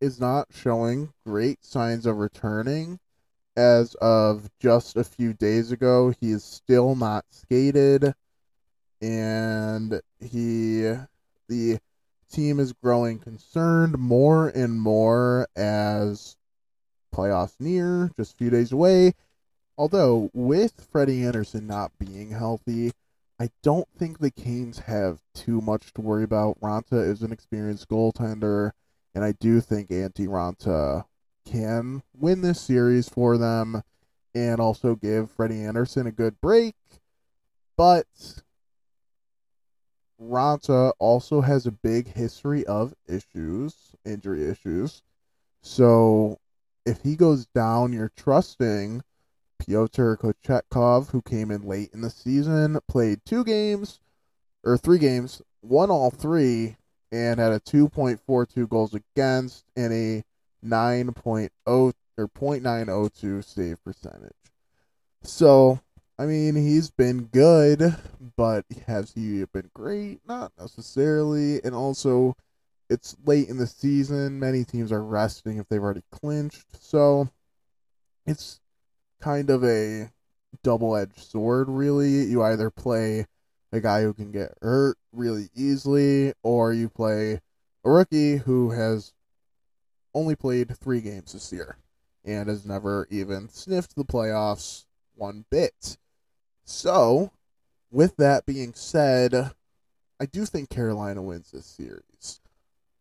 [0.00, 2.98] is not showing great signs of returning.
[3.56, 8.14] As of just a few days ago, he is still not skated,
[9.02, 10.82] and he
[11.48, 11.80] the
[12.30, 16.37] team is growing concerned more and more as
[17.12, 19.14] playoffs near, just a few days away.
[19.78, 22.90] Although with Freddie Andersen not being healthy,
[23.38, 26.60] I don't think the Canes have too much to worry about.
[26.60, 28.72] Raanta is an experienced goaltender
[29.14, 31.04] and I do think Antti Raanta
[31.46, 33.82] can win this series for them
[34.34, 36.74] and also give Freddie Andersen a good break.
[37.76, 38.06] But
[40.20, 45.02] Raanta also has a big history of issues, injury issues.
[45.62, 46.38] So
[46.84, 49.02] if he goes down, you're trusting
[49.58, 54.00] Pyotr Kochetkov, who came in late in the season, played two games
[54.64, 56.76] or three games, won all three,
[57.11, 60.24] and had a 2.42 goals against and a
[60.64, 61.92] 9.0 or
[62.28, 64.32] 0.902 save percentage.
[65.22, 65.80] So,
[66.18, 67.94] I mean, he's been good,
[68.36, 70.20] but has he been great?
[70.26, 71.62] Not necessarily.
[71.62, 72.36] And also,
[72.90, 74.40] it's late in the season.
[74.40, 76.66] Many teams are resting if they've already clinched.
[76.80, 77.28] So,
[78.26, 78.61] it's
[79.20, 80.10] kind of a
[80.62, 82.24] double edged sword, really.
[82.24, 83.26] You either play
[83.72, 87.40] a guy who can get hurt really easily, or you play
[87.84, 89.12] a rookie who has
[90.14, 91.76] only played three games this year
[92.24, 95.96] and has never even sniffed the playoffs one bit.
[96.64, 97.32] So,
[97.90, 99.52] with that being said,
[100.20, 102.40] I do think Carolina wins this series.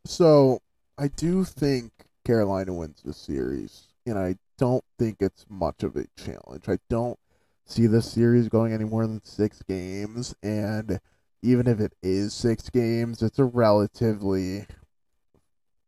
[0.05, 0.61] So,
[0.97, 1.91] I do think
[2.26, 6.68] Carolina wins this series, and I don't think it's much of a challenge.
[6.68, 7.20] I don't
[7.66, 10.99] see this series going any more than six games, and
[11.41, 14.66] even if it is six games, it's a relatively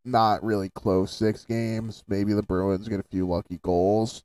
[0.06, 2.04] not really close six games.
[2.08, 4.24] Maybe the Bruins get a few lucky goals.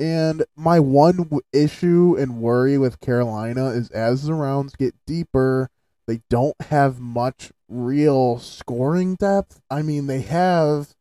[0.00, 5.70] And my one w- issue and worry with Carolina is as the rounds get deeper,
[6.06, 9.60] they don't have much real scoring depth.
[9.70, 10.94] I mean, they have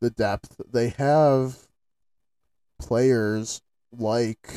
[0.00, 1.68] the depth, they have
[2.80, 3.62] players
[3.96, 4.48] like.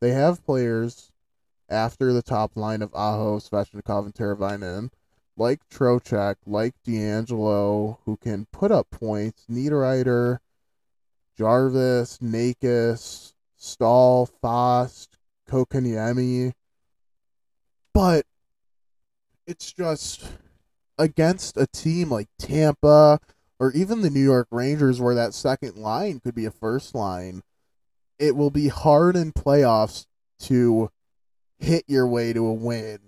[0.00, 1.10] They have players
[1.68, 4.90] after the top line of Aho, Svechnikov, and Teravainen,
[5.36, 9.44] like Trocheck, like DeAngelo, who can put up points.
[9.50, 10.38] Niederreiter,
[11.36, 15.16] Jarvis, Necas, Staal, Fast,
[15.48, 16.52] Kotkaniemi.
[17.94, 18.26] But
[19.46, 20.28] it's just
[20.98, 23.20] against a team like Tampa
[23.58, 27.42] or even the New York Rangers, where that second line could be a first line.
[28.18, 30.06] It will be hard in playoffs
[30.40, 30.90] to
[31.58, 32.98] hit your way to a win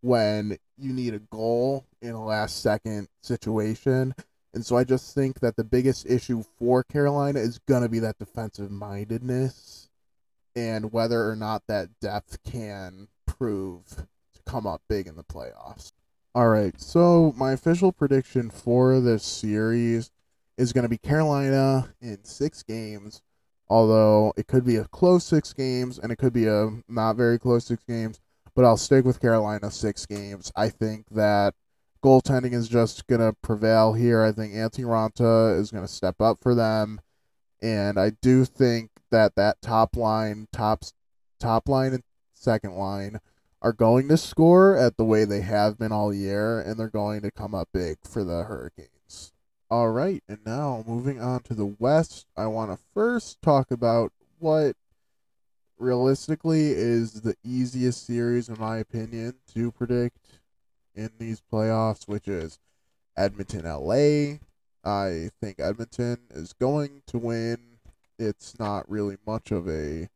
[0.00, 4.14] when you need a goal in a last second situation.
[4.54, 7.98] And so I just think that the biggest issue for Carolina is going to be
[8.00, 9.88] that defensive mindedness
[10.54, 13.84] and whether or not that depth can prove
[14.34, 15.92] to come up big in the playoffs.
[16.36, 20.10] All right, so my official prediction for this series
[20.58, 23.22] is going to be Carolina in six games,
[23.70, 27.38] although it could be a close six games and it could be a not very
[27.38, 28.20] close six games,
[28.54, 30.52] but I'll stick with Carolina six games.
[30.54, 31.54] I think that
[32.04, 34.22] goaltending is just going to prevail here.
[34.22, 37.00] I think Antti Raanta is going to step up for them,
[37.62, 40.82] and I do think that that top line, top
[41.40, 42.02] top line and
[42.34, 43.20] second line
[43.62, 47.22] are going to score at the way they have been all year, and they're going
[47.22, 49.32] to come up big for the Hurricanes.
[49.70, 54.12] All right, and now moving on to the West, I want to first talk about
[54.38, 54.76] what
[55.78, 60.40] realistically is the easiest series, in my opinion, to predict
[60.94, 62.58] in these playoffs, which is
[63.16, 64.38] Edmonton LA.
[64.84, 67.58] I think Edmonton is going to win.
[68.18, 70.08] It's not really much of a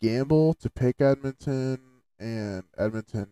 [0.00, 1.80] gamble to pick Edmonton,
[2.18, 3.28] and Edmonton.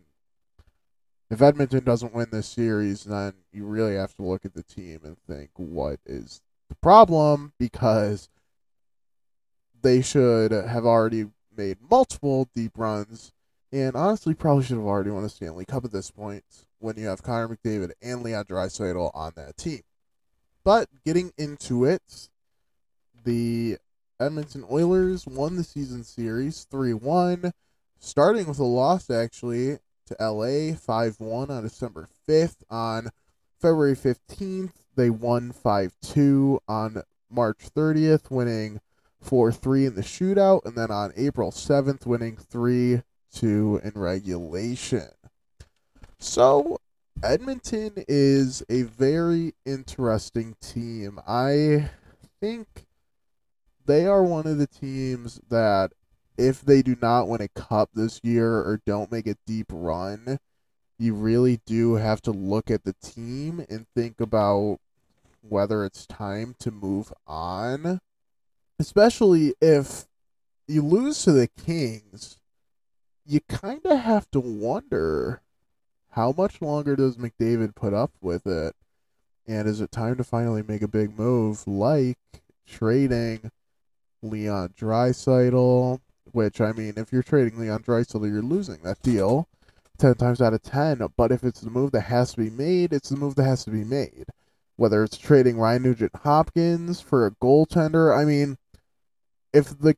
[1.31, 5.01] If Edmonton doesn't win this series, then you really have to look at the team
[5.05, 8.29] and think what is the problem because
[9.83, 11.27] they should have already
[11.57, 13.33] made multiple deep runs
[13.73, 16.45] and honestly probably should have already won a Stanley Cup at this point
[16.79, 19.81] when you have Connor McDavid and Leon Draisaitl on that team.
[20.63, 22.29] But getting into it,
[23.25, 23.79] the
[24.21, 27.53] Edmonton Oilers won the season series 3-1,
[27.99, 32.57] starting with a loss actually to LA 5-1 on December 5th.
[32.71, 33.11] On
[33.61, 38.81] February 15th, they won 5-2 on March 30th, winning
[39.21, 45.09] 4 3 in the shootout, and then on April 7th, winning 3 2 in regulation.
[46.19, 46.79] So,
[47.23, 51.21] Edmonton is a very interesting team.
[51.27, 51.91] I
[52.41, 52.87] think
[53.87, 55.93] they are one of the teams that,
[56.37, 60.39] if they do not win a cup this year or don't make a deep run,
[60.99, 64.79] you really do have to look at the team and think about
[65.43, 68.01] whether it's time to move on
[68.79, 70.05] especially if
[70.67, 72.39] you lose to the Kings,
[73.27, 75.41] you kind of have to wonder
[76.11, 78.75] how much longer does McDavid put up with it?
[79.47, 82.19] And is it time to finally make a big move like
[82.67, 83.51] trading
[84.23, 86.01] Leon Draisaitl?
[86.35, 89.47] Which, I mean, if you're trading Leon Draisaitl, you're losing that deal
[89.99, 91.07] 10 times out of 10.
[91.17, 93.65] But if it's the move that has to be made, it's the move that has
[93.67, 94.25] to be made.
[94.75, 98.59] Whether it's trading Ryan Nugent Hopkins for a goaltender, I mean,
[99.53, 99.97] if the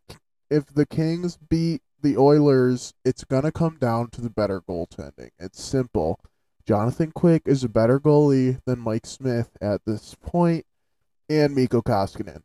[0.51, 5.30] if the Kings beat the Oilers, it's gonna come down to the better goaltending.
[5.39, 6.20] It's simple.
[6.66, 10.66] Jonathan Quick is a better goalie than Mike Smith at this point,
[11.30, 12.43] and Mikko Koskinen.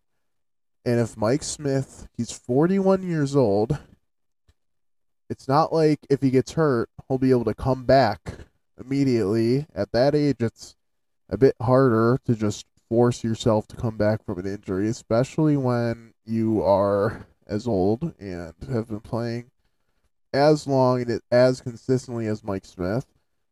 [0.83, 3.77] And if Mike Smith, he's 41 years old,
[5.29, 8.37] it's not like if he gets hurt, he'll be able to come back
[8.83, 9.67] immediately.
[9.75, 10.75] At that age, it's
[11.29, 16.13] a bit harder to just force yourself to come back from an injury, especially when
[16.25, 19.51] you are as old and have been playing
[20.33, 23.05] as long and as consistently as Mike Smith.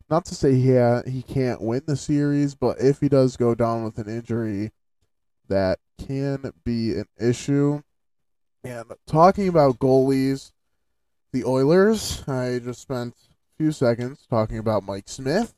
[0.09, 3.53] Not to say he ha- he can't win the series, but if he does go
[3.53, 4.71] down with an injury,
[5.50, 7.82] that can be an issue.
[8.64, 10.52] And talking about goalies,
[11.32, 15.54] the Oilers, I just spent a few seconds talking about Mike Smith.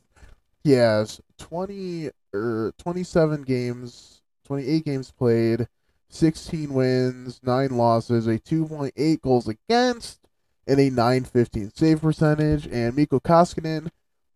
[0.64, 5.68] He has 20 or er, 27 games, 28 games played,
[6.10, 10.20] 16 wins, 9 losses, a 2.8 goals against,
[10.68, 12.68] and a 915 save percentage.
[12.68, 13.90] And Mikko Koskinen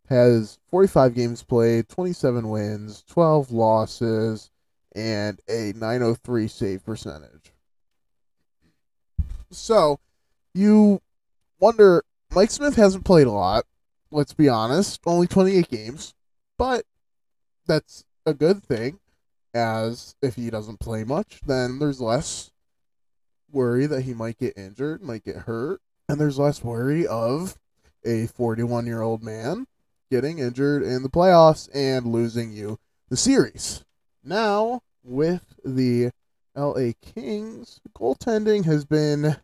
[0.10, 4.52] has 45 games played, 27 wins, 12 losses,
[4.96, 7.52] and a 903 save percentage.
[9.52, 10.00] So,
[10.54, 11.02] you
[11.60, 13.66] wonder Mike Smith hasn't played a lot,
[14.10, 16.14] let's be honest, only 28 games,
[16.58, 16.86] but
[17.68, 19.00] that's a good thing
[19.54, 22.52] as if he doesn't play much, then there's less
[23.52, 25.80] worry that he might get injured, might get hurt,
[26.10, 27.58] and there's less worry of
[28.04, 29.68] a 41 year old man
[30.12, 32.78] getting injured in the playoffs and losing you
[33.10, 33.84] the series.
[34.24, 36.12] Now, with the
[36.56, 39.38] LA Kings, goaltending has been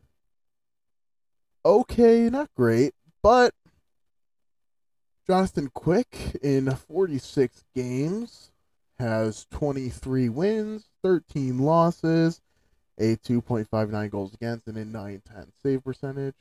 [1.63, 3.53] okay, not great, but
[5.27, 8.51] Jonathan Quick in 46 games
[8.97, 12.41] has 23 wins, 13 losses,
[12.97, 16.35] a 2.59 goals against, and a 910 save percentage.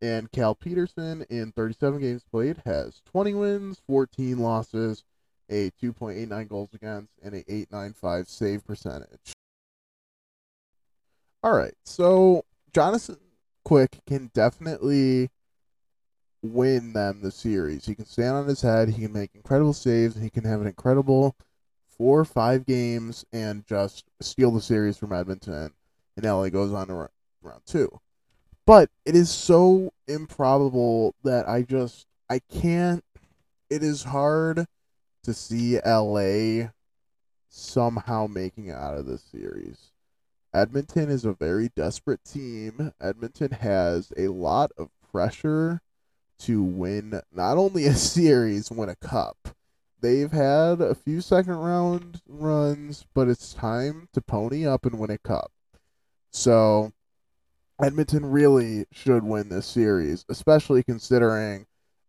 [0.00, 5.04] And Cal Petersen in 37 games played has 20 wins, 14 losses,
[5.52, 9.34] a 2.89 goals against, and a 895 save percentage.
[11.42, 13.18] All right, so Jonathan
[13.64, 15.30] Quick can definitely
[16.42, 17.84] win them the series.
[17.84, 20.60] He can stand on his head, he can make incredible saves, and he can have
[20.60, 21.36] an incredible
[21.86, 25.72] four or five games and just steal the series from Edmonton.
[26.16, 27.08] And LA goes on to
[27.42, 28.00] round two.
[28.66, 33.04] But it is so improbable that I just I can't.
[33.70, 34.66] It is hard
[35.22, 36.70] to see LA
[37.48, 39.90] somehow making it out of this series.
[40.54, 42.92] Edmonton is a very desperate team.
[43.00, 45.80] Edmonton has a lot of pressure
[46.40, 49.36] to win not only a series, win a cup.
[50.00, 55.10] They've had a few second round runs, but it's time to pony up and win
[55.10, 55.52] a cup.
[56.32, 56.92] So
[57.80, 61.66] Edmonton really should win this series, especially considering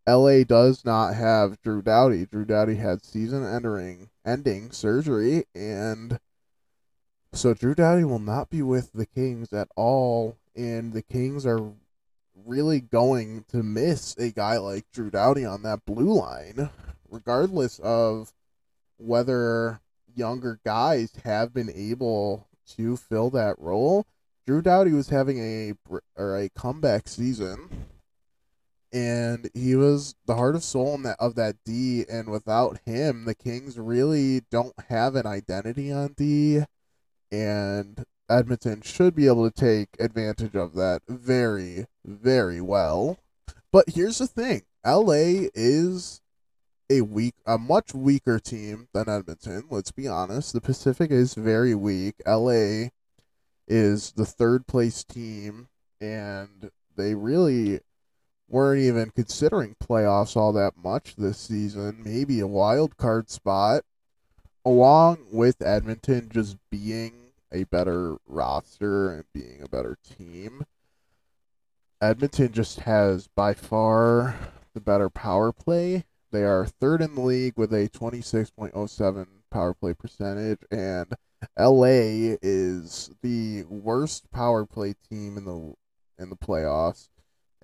[0.07, 2.25] LA does not have Drew Doughty.
[2.25, 6.19] Drew Doughty had season entering ending surgery and
[7.33, 11.73] so Drew Doughty will not be with the Kings at all, and the Kings are
[12.45, 16.69] really going to miss a guy like Drew Doughty on that blue line,
[17.09, 18.33] regardless of
[18.97, 19.81] whether
[20.15, 22.47] younger guys have been able
[22.77, 24.05] to fill that role.
[24.45, 25.73] Drew Doughty was having a
[26.15, 27.87] or a comeback season,
[28.93, 32.05] and he was the heart of soul that, of that D.
[32.09, 36.63] And without him, the Kings really don't have an identity on D
[37.33, 43.17] and Edmonton should be able to take advantage of that very, very well.
[43.71, 46.21] But here's the thing LA is
[46.89, 49.63] a weak, a much weaker team than Edmonton.
[49.69, 50.53] Let's be honest.
[50.53, 52.15] The Pacific is very weak.
[52.27, 52.89] LA
[53.67, 55.69] is the third place team,
[55.99, 57.79] and they really
[58.53, 62.03] weren't even considering playoffs all that much this season.
[62.05, 63.83] Maybe a wild card spot,
[64.63, 67.13] along with Edmonton just being
[67.51, 70.65] a better roster and being a better team.
[71.99, 74.37] Edmonton just has by far
[74.75, 76.05] the better power play.
[76.29, 81.11] They are third in the league with a 26.07 power play percentage, and
[81.57, 85.73] LA is the worst power play team in the
[86.19, 87.09] in the playoffs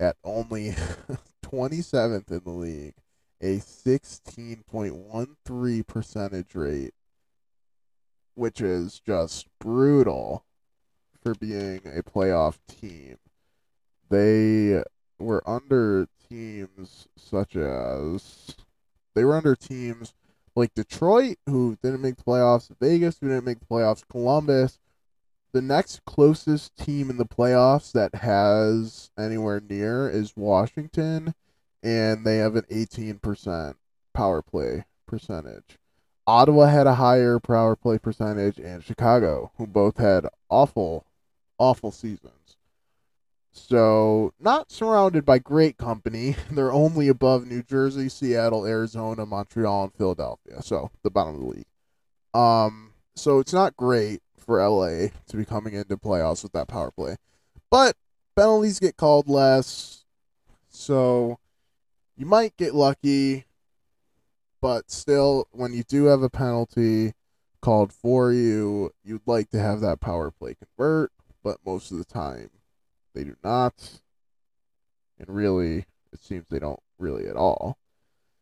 [0.00, 0.74] at only
[1.44, 2.94] 27th in the league,
[3.40, 6.94] a 16.13 percentage rate
[8.40, 10.46] which is just brutal
[11.22, 13.18] for being a playoff team.
[14.08, 14.82] They
[15.18, 18.56] were under teams such as
[19.14, 20.14] they were under teams
[20.56, 24.78] like Detroit, who didn't make the playoffs, Vegas, who didn't make the playoffs, Columbus.
[25.52, 31.34] The next closest team in the playoffs that has anywhere near is Washington,
[31.82, 33.74] and they have an 18%
[34.14, 35.78] power play percentage.
[36.26, 41.04] Ottawa had a higher power play percentage, and Chicago, who both had awful,
[41.58, 42.56] awful seasons.
[43.50, 46.36] So, not surrounded by great company.
[46.52, 50.62] They're only above New Jersey, Seattle, Arizona, Montreal, and Philadelphia.
[50.62, 51.64] So, the bottom of the league.
[52.32, 56.90] Um, so it's not great for LA to be coming into playoffs with that power
[56.90, 57.16] play.
[57.70, 57.96] But
[58.36, 60.04] penalties get called less.
[60.68, 61.38] So
[62.16, 63.44] you might get lucky
[64.60, 67.14] but still, when you do have a penalty
[67.62, 71.12] called for you, you'd like to have that power play convert.
[71.42, 72.50] but most of the time
[73.14, 74.00] they do not.
[75.18, 77.78] And really, it seems they don't really at all.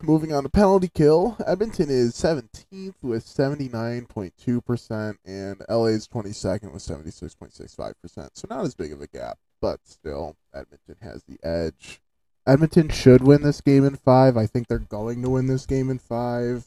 [0.00, 6.82] Moving on to penalty kill, Edmonton is 17th with 79.2%, and LA is 22nd with
[6.82, 8.28] 76.65%.
[8.34, 12.00] So not as big of a gap, but still, Edmonton has the edge.
[12.46, 14.36] Edmonton should win this game in five.
[14.36, 16.66] I think they're going to win this game in five.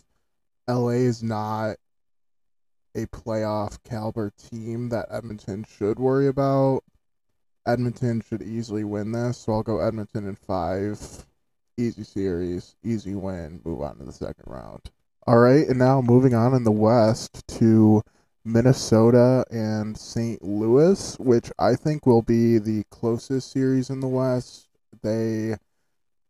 [0.67, 1.77] LA is not
[2.93, 6.83] a playoff caliber team that Edmonton should worry about.
[7.65, 11.25] Edmonton should easily win this, so I'll go Edmonton in five.
[11.81, 14.91] Easy series, easy win, move on to the second round.
[15.25, 18.03] All right, and now moving on in the West to
[18.45, 20.43] Minnesota and St.
[20.43, 24.67] Louis, which I think will be the closest series in the West.
[25.01, 25.55] They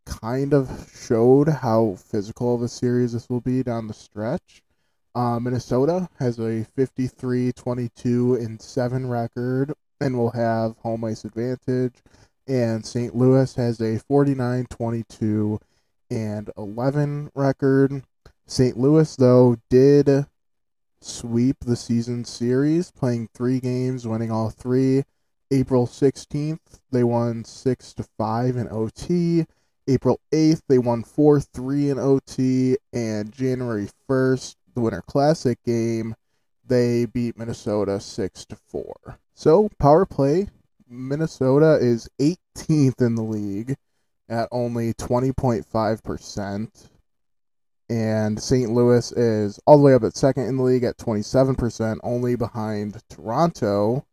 [0.05, 4.63] kind of showed how physical of a series this will be down the stretch.
[5.13, 11.95] Uh, Minnesota has a 53 22 and 7 record and will have home ice advantage.
[12.47, 13.15] And St.
[13.15, 15.59] Louis has a 49 22
[16.09, 18.03] and 11 record.
[18.45, 18.77] St.
[18.77, 20.25] Louis, though, did
[20.99, 25.03] sweep the season series, playing three games, winning all three.
[25.51, 29.45] April 16th, they won 6 to 5 in OT.
[29.87, 32.77] April 8th, they won 4 3 in OT.
[32.93, 36.15] And January 1st, the Winter Classic game,
[36.65, 39.19] they beat Minnesota 6 to 4.
[39.33, 40.47] So, power play,
[40.91, 43.77] Minnesota is 18th in the league
[44.27, 46.89] at only 20.5%.
[47.89, 48.69] And St.
[48.71, 53.01] Louis is all the way up at second in the league at 27%, only behind
[53.09, 54.05] Toronto.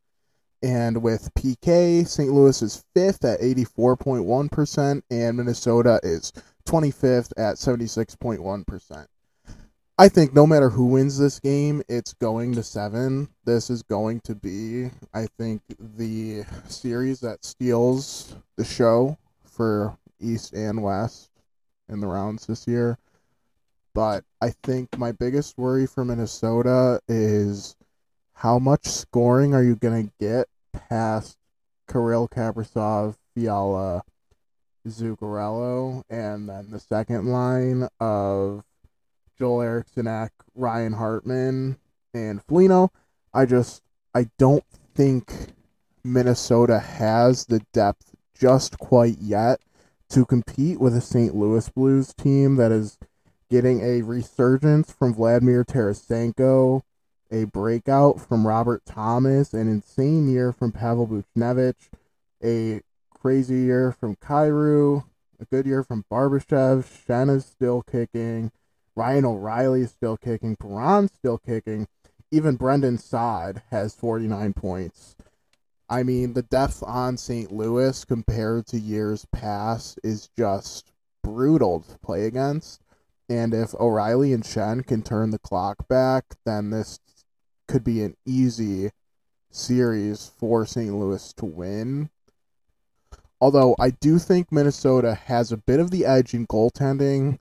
[0.62, 2.32] And with PK, St.
[2.32, 6.32] Louis is fifth at 84.1%, and Minnesota is
[6.66, 9.06] 25th at 76.1%.
[10.00, 13.30] I think no matter who wins this game, it's going to seven.
[13.44, 20.52] This is going to be, I think, the series that steals the show for East
[20.52, 21.30] and West
[21.88, 22.96] in the rounds this year.
[23.92, 27.74] But I think my biggest worry for Minnesota is
[28.34, 31.36] how much scoring are you going to get past
[31.90, 34.04] Kirill Kaprizov, Fiala,
[34.86, 38.62] Zuccarello, and then the second line of
[39.38, 41.78] Joel Eriksson Ryan Hartman,
[42.12, 42.90] and Foligno.
[43.32, 43.82] I just
[44.14, 44.64] I don't
[44.94, 45.32] think
[46.02, 49.60] Minnesota has the depth just quite yet
[50.10, 51.34] to compete with a St.
[51.34, 52.98] Louis Blues team that is
[53.50, 56.82] getting a resurgence from Vladimir Tarasenko,
[57.30, 61.88] a breakout from Robert Thomas, an insane year from Pavel Buchnevich,
[62.42, 62.80] a
[63.10, 65.04] crazy year from Kyrou,
[65.40, 66.84] a good year from Barbashev.
[66.84, 68.50] Schenn still kicking.
[68.98, 70.56] Ryan O'Reilly is still kicking.
[70.56, 71.86] Perron's still kicking.
[72.32, 75.14] Even Brandon Saad has 49 points.
[75.88, 77.52] I mean, the depth on St.
[77.52, 80.90] Louis compared to years past is just
[81.22, 82.82] brutal to play against.
[83.28, 86.98] And if O'Reilly and Schenn can turn the clock back, then this
[87.68, 88.90] could be an easy
[89.52, 90.92] series for St.
[90.92, 92.10] Louis to win.
[93.40, 97.38] Although I do think Minnesota has a bit of the edge in goaltending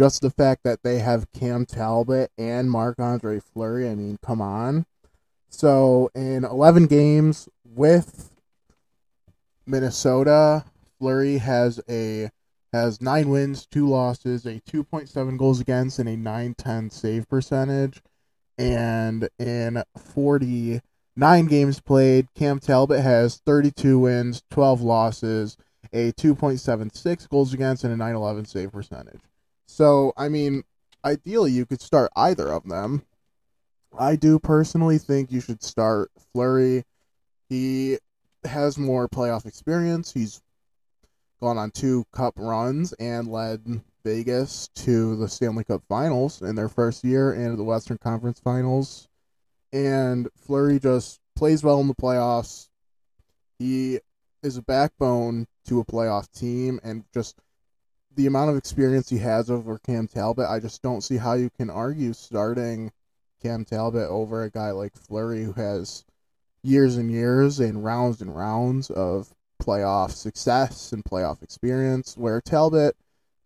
[0.00, 4.40] just the fact that they have Cam Talbot and Marc Andre Fleury, I mean, come
[4.40, 4.86] on.
[5.50, 8.32] So in 11 games with
[9.66, 10.64] Minnesota,
[10.98, 12.30] Fleury has a
[12.72, 18.00] has nine wins, two losses, a 2.7 goals against, and a 910 save percentage.
[18.56, 25.58] And in 49 games played, Cam Talbot has 32 wins, 12 losses,
[25.92, 29.20] a 2.76 goals against, and a 911 save percentage.
[29.70, 30.64] So, I mean,
[31.04, 33.02] ideally, you could start either of them.
[33.96, 36.84] I do personally think you should start Fleury.
[37.48, 37.98] He
[38.44, 40.12] has more playoff experience.
[40.12, 40.42] He's
[41.40, 46.68] gone on two cup runs and led Vegas to the Stanley Cup finals in their
[46.68, 49.08] first year and the Western Conference finals.
[49.72, 52.68] And Fleury just plays well in the playoffs.
[53.58, 54.00] He
[54.42, 57.40] is a backbone to a playoff team and just
[58.14, 61.50] the amount of experience he has over Cam Talbot, I just don't see how you
[61.50, 62.92] can argue starting
[63.42, 66.04] Cam Talbot over a guy like Fleury who has
[66.62, 72.96] years and years and rounds and rounds of playoff success and playoff experience where Talbot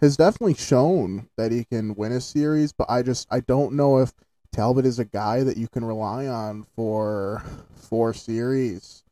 [0.01, 3.99] has definitely shown that he can win a series, but I just I don't know
[3.99, 4.13] if
[4.53, 7.43] Talbot is a guy that you can rely on for
[7.75, 9.03] four series,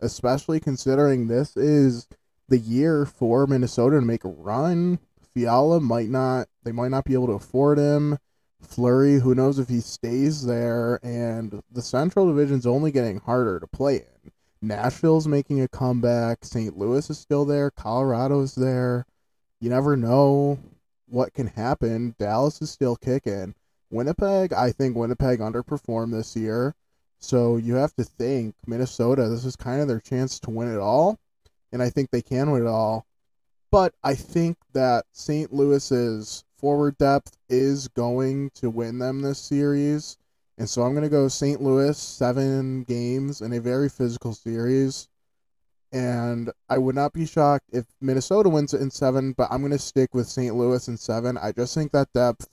[0.00, 2.06] especially considering this is
[2.48, 4.98] the year for Minnesota to make a run.
[5.34, 8.18] Fiala might not, they might not be able to afford him.
[8.62, 13.66] Fleury, who knows if he stays there, and the Central Division's only getting harder to
[13.66, 14.32] play in.
[14.62, 16.44] Nashville's making a comeback.
[16.44, 16.76] St.
[16.76, 17.70] Louis is still there.
[17.70, 19.06] Colorado's there.
[19.60, 20.58] You never know
[21.08, 22.14] what can happen.
[22.18, 23.54] Dallas is still kicking.
[23.90, 26.74] Winnipeg, I think Winnipeg underperformed this year.
[27.18, 30.78] So you have to think Minnesota, this is kind of their chance to win it
[30.78, 31.18] all.
[31.72, 33.06] And I think they can win it all.
[33.70, 35.52] But I think that St.
[35.52, 40.16] Louis's forward depth is going to win them this series.
[40.58, 41.60] And so I'm going to go St.
[41.60, 45.08] Louis, seven games in a very physical series.
[45.92, 49.72] And I would not be shocked if Minnesota wins it in seven, but I'm going
[49.72, 50.54] to stick with St.
[50.54, 51.36] Louis in seven.
[51.36, 52.48] I just think that depth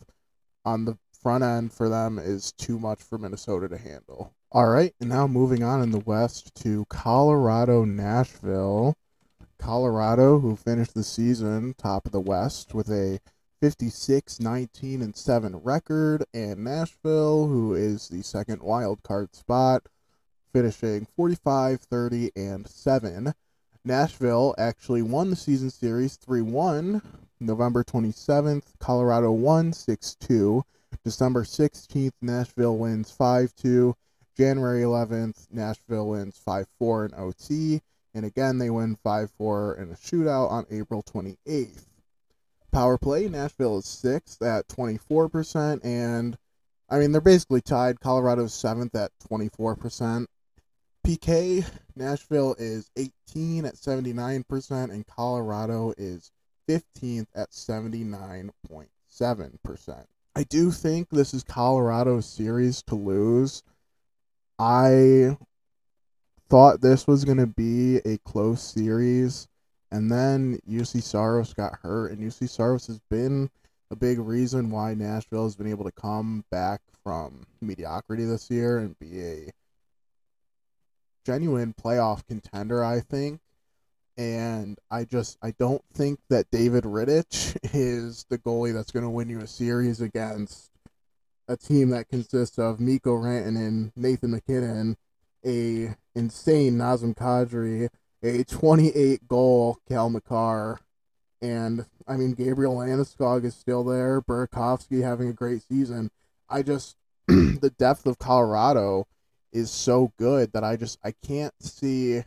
[0.65, 4.33] on the front end for them is too much for Minnesota to handle.
[4.51, 8.95] All right, and now moving on in the West to Colorado, Nashville.
[9.63, 13.21] Colorado, who finished the season top of the West with a
[13.61, 19.83] 56 19 and 7 record, and Nashville, who is the second wild card spot,
[20.51, 23.33] finishing 45 30 and 7.
[23.85, 27.01] Nashville actually won the season series 3 1.
[27.39, 30.61] November 27th, Colorado won 6 2.
[31.05, 33.95] December 16th, Nashville wins 5 2.
[34.35, 37.81] January 11th, Nashville wins 5 4 in OT.
[38.13, 41.85] And again, they win 5 4 in a shootout on April 28th.
[42.71, 46.37] Power play, Nashville is sixth at 24%, and
[46.89, 47.99] I mean, they're basically tied.
[47.99, 50.25] Colorado's seventh at 24%.
[51.05, 56.31] PK, Nashville is 18 at 79%, and Colorado is
[56.67, 60.05] 15th at 79.7%.
[60.35, 63.63] I do think this is Colorado's series to lose.
[64.57, 65.37] I
[66.53, 69.47] thought this was going to be a close series.
[69.91, 73.49] And then Juuse Saros got hurt, and Juuse Saros has been
[73.89, 78.77] a big reason why Nashville has been able to come back from mediocrity this year
[78.77, 79.49] and be a
[81.25, 83.39] genuine playoff contender, I think.
[84.15, 89.09] And I just I don't think that David Rittich is the goalie that's going to
[89.09, 90.69] win you a series against
[91.47, 94.97] a team that consists of Mikko Rantanen, and Nathan MacKinnon,
[95.45, 97.89] a insane Nazem Kadri,
[98.21, 100.79] a 28 goal Cale Makar.
[101.41, 104.21] And I mean, Gabriel Landeskog is still there.
[104.21, 106.09] Burakovsky having a great season.
[106.49, 106.95] I just,
[107.27, 109.07] the depth of Colorado
[109.51, 112.23] is so good that I just, I can't see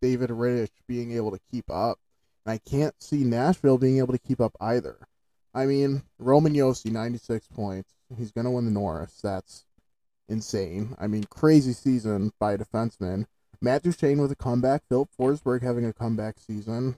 [0.00, 1.98] David Rittich being able to keep up.
[2.44, 4.96] And I can't see Nashville being able to keep up either.
[5.54, 7.92] I mean, Roman Josi 96 points.
[8.16, 9.20] He's to win the Norris.
[9.22, 9.64] That's
[10.28, 10.96] insane.
[10.98, 13.26] I mean, crazy season by a defenseman.
[13.60, 16.96] Matt Duchene with a comeback, Filip Forsberg having a comeback season,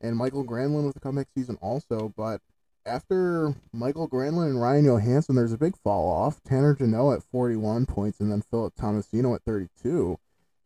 [0.00, 2.12] and Mikael Granlund with a comeback season also.
[2.16, 2.40] But
[2.84, 6.42] after Mikael Granlund and Ryan Johansen, there's a big fall off.
[6.42, 10.18] Tanner Jeannot at 41 points, and then Philip Tomasino at 32.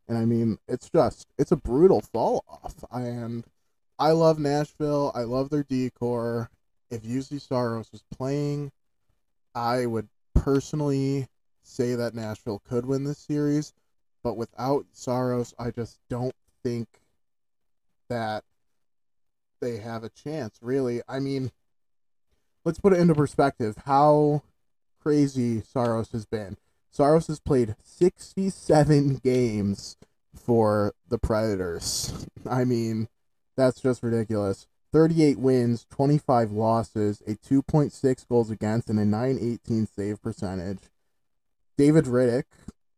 [0.08, 2.84] And I mean, it's just, it's a brutal fall off.
[2.90, 3.44] And
[3.98, 5.12] I love Nashville.
[5.14, 6.50] I love their decor.
[6.90, 8.72] If Juuse Saros was playing,
[9.54, 11.28] I would personally
[11.62, 13.72] say that Nashville could win this series.
[14.22, 16.88] But without Saros, I just don't think
[18.08, 18.44] that
[19.60, 21.02] they have a chance, really.
[21.08, 21.50] I mean,
[22.64, 24.42] let's put it into perspective how
[25.00, 26.56] crazy Saros has been.
[26.90, 29.96] Saros has played 67 games
[30.34, 32.26] for the Predators.
[32.48, 33.08] I mean,
[33.56, 34.66] that's just ridiculous.
[34.92, 40.90] 38 wins, 25 losses, a 2.6 goals against, and a 918 save percentage.
[41.76, 42.44] David Rittich,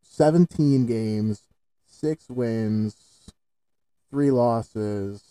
[0.02, 1.42] 17 games,
[1.86, 2.96] six wins,
[4.10, 5.22] three losses,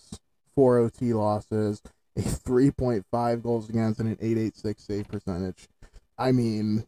[0.56, 1.82] four OT losses,
[2.16, 5.68] a 3.5 goals against, and an 886 save percentage.
[6.18, 6.86] I mean,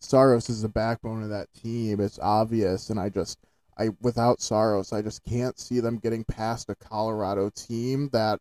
[0.00, 2.00] Saros is the backbone of that team.
[2.00, 3.38] It's obvious, and I just,
[3.78, 8.40] I without Saros, I just can't see them getting past a Colorado team that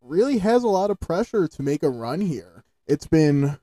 [0.00, 2.64] really has a lot of pressure to make a run here.
[2.86, 3.58] It's been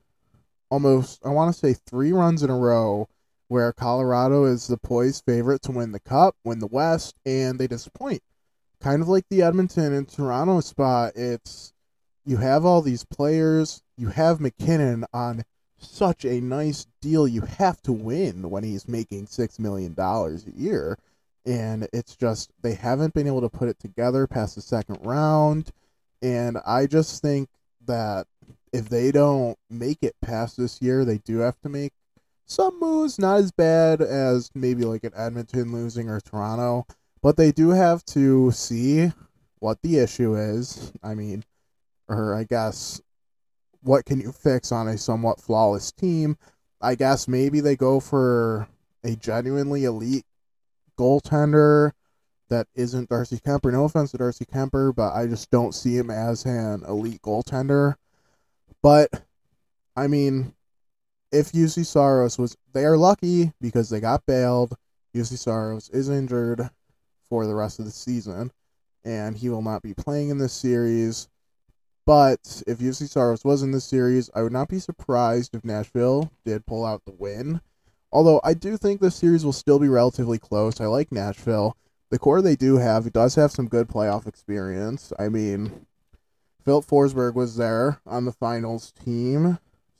[0.70, 3.08] almost, I want to say, three runs in a row
[3.48, 7.66] where Colorado is the poised favorite to win the Cup, win the West, and they
[7.66, 8.22] disappoint.
[8.80, 11.72] Kind of like the Edmonton and Toronto spot, it's
[12.24, 15.44] you have all these players, you have MacKinnon on
[15.78, 17.26] such a nice deal.
[17.26, 20.98] You have to win when he's making $6 million a year.
[21.46, 25.70] And it's just, they haven't been able to put it together past the second round.
[26.20, 27.48] And I just think
[27.86, 28.26] that
[28.72, 31.92] if they don't make it past this year, they do have to make
[32.48, 36.86] some moves, not as bad as maybe like an Edmonton losing or Toronto,
[37.22, 39.12] but they do have to see
[39.58, 40.92] what the issue is.
[41.02, 41.44] I mean,
[42.08, 43.00] or I guess
[43.82, 46.36] what can you fix on a somewhat flawless team?
[46.80, 48.68] I guess maybe they go for
[49.04, 50.24] a genuinely elite
[50.98, 51.92] goaltender
[52.48, 53.72] that isn't Darcy Kuemper.
[53.72, 57.96] No offense to Darcy Kuemper, but I just don't see him as an elite goaltender.
[58.82, 59.10] But
[59.94, 60.54] I mean,
[61.32, 64.76] if Juuse Saros was, they are lucky because they got bailed.
[65.14, 66.70] Juuse Saros is injured
[67.28, 68.52] for the rest of the season,
[69.04, 71.28] and he will not be playing in this series.
[72.06, 76.30] But if Juuse Saros was in this series, I would not be surprised if Nashville
[76.44, 77.60] did pull out the win.
[78.10, 80.80] Although I do think this series will still be relatively close.
[80.80, 81.76] I like Nashville.
[82.10, 85.12] The core they do have does have some good playoff experience.
[85.18, 85.86] I mean,
[86.64, 89.58] Filip Forsberg was there on the finals team.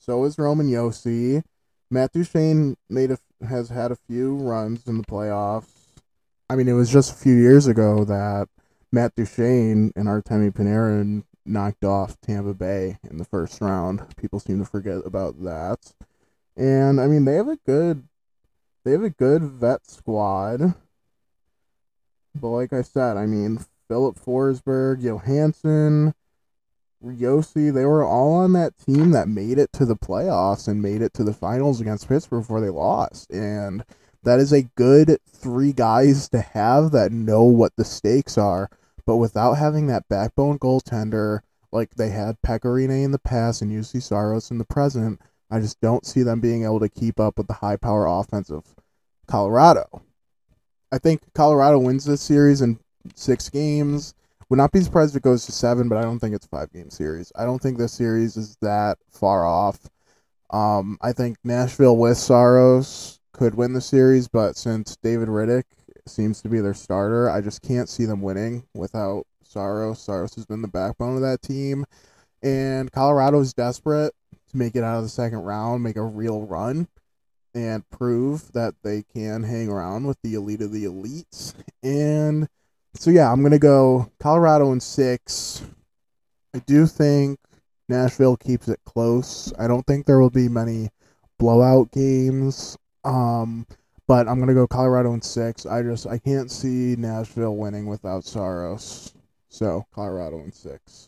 [0.09, 1.42] So is Roman Josi.
[1.90, 5.68] Matt Duchene made a, has had a few runs in the playoffs.
[6.48, 8.48] I mean, it was just a few years ago that
[8.90, 14.00] Matt Duchene and Artemi Panarin knocked off Tampa Bay in the first round.
[14.16, 15.92] People seem to forget about that.
[16.56, 18.09] And I mean, they have a good
[18.84, 20.72] they have a good vet squad.
[22.34, 26.14] But like I said, I mean, Filip Forsberg, Johansen,
[27.05, 31.01] Josi, they were all on that team that made it to the playoffs and made
[31.01, 33.30] it to the finals against Pittsburgh before they lost.
[33.30, 33.84] And
[34.24, 38.68] that is a good three guys to have that know what the stakes are.
[39.07, 41.40] But without having that backbone goaltender
[41.70, 45.20] like they had Pekka Rinne in the past and Juuse Saros in the present,
[45.51, 48.51] I just don't see them being able to keep up with the high power offense
[48.51, 48.74] of
[49.26, 50.03] Colorado.
[50.90, 52.80] I think Colorado wins this series in
[53.14, 54.14] six games.
[54.51, 56.72] Would not be surprised if it goes to seven, but I don't think it's five
[56.72, 57.30] game series.
[57.36, 59.78] I don't think this series is that far off.
[60.51, 65.64] Um, I think Nashville with Saros could win the series, but since David Rittich
[66.07, 70.01] seems to be their starter, I just can't see them winning without Saros.
[70.01, 71.84] Saros has been the backbone of that team,
[72.42, 74.14] and Colorado is desperate
[74.51, 76.88] to make it out of the second round, make a real run,
[77.55, 81.53] and prove that they can hang around with the elite of the elites.
[81.82, 82.49] And
[82.99, 85.62] so yeah, I'm gonna go Colorado in six.
[86.55, 87.38] I do think
[87.88, 89.53] Nashville keeps it close.
[89.59, 90.90] I don't think there will be many
[91.38, 92.76] blowout games.
[93.05, 93.66] Um,
[94.09, 95.64] but I'm gonna go Colorado in six.
[95.64, 99.14] I just I can't see Nashville winning without Saros.
[99.49, 101.07] So Colorado in six.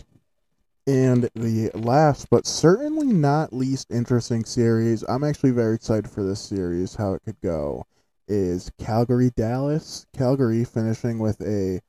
[0.87, 6.41] And the last, but certainly not least interesting series, I'm actually very excited for this
[6.41, 7.87] series, how it could go
[8.31, 10.07] is Calgary Dallas.
[10.17, 11.81] Calgary finishing with a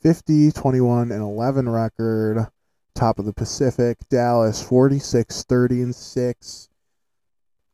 [0.00, 2.46] 50, 21, and 11 record,
[2.94, 3.98] top of the Pacific.
[4.08, 6.68] Dallas 46, 30, and 6.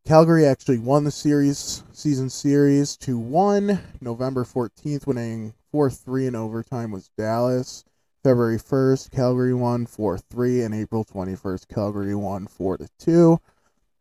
[0.07, 3.79] Calgary actually won the series, season series 2 1.
[4.01, 7.85] November 14th, winning 4 3 in overtime was Dallas.
[8.23, 13.39] February 1st, Calgary won 4 3, and April 21st, Calgary won 4 2.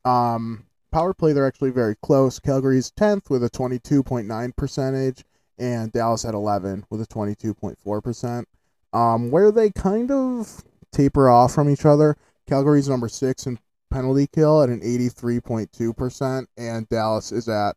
[0.06, 2.40] Um, power play, they're actually very close.
[2.40, 5.26] Calgary's 10th with a 22.9 percentage,
[5.58, 8.46] and Dallas at 11 with a 22.4%.
[8.94, 12.16] Um, where they kind of taper off from each other,
[12.48, 13.58] Calgary's number 6 in
[13.90, 17.76] penalty kill at an 83.2%, and Dallas is at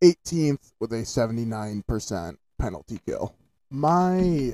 [0.00, 3.34] 18th with a 79% penalty kill.
[3.70, 4.52] My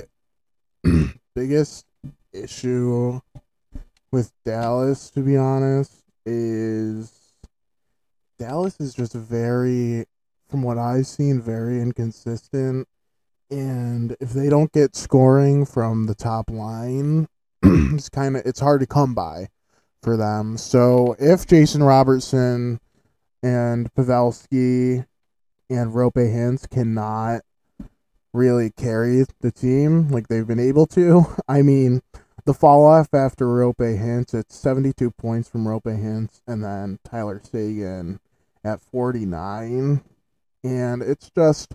[1.34, 1.84] biggest
[2.32, 3.20] issue
[4.10, 7.19] with Dallas, to be honest, is
[8.40, 10.06] Dallas is just very,
[10.48, 12.88] from what I've seen, very inconsistent.
[13.50, 17.28] And if they don't get scoring from the top line,
[17.62, 19.48] it's kind of it's hard to come by
[20.02, 20.56] for them.
[20.56, 22.80] So if Jason Robertson
[23.42, 25.04] and Pavelski
[25.68, 27.42] and Roope Hintz cannot
[28.32, 32.00] really carry the team like they've been able to, I mean,
[32.46, 37.38] the fall off after Roope Hintz, it's 72 points from Roope Hintz, and then Tyler
[37.44, 38.18] Seguin
[38.64, 40.02] at 49.
[40.62, 41.74] And it's just,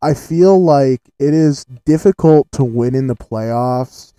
[0.00, 4.12] I feel like it is difficult to win in the playoffs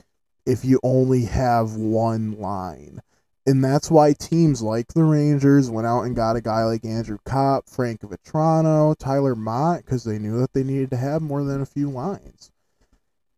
[0.45, 3.01] if you only have one line.
[3.45, 7.17] And that's why teams like the Rangers went out and got a guy like Andrew
[7.25, 11.61] Copp, Frank Vatrano, Tyler Motte, because they knew that they needed to have more than
[11.61, 12.51] a few lines.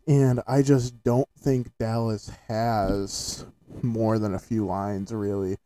[0.08, 3.48] And I just don't think Dallas has
[3.82, 5.58] more than a few lines, really.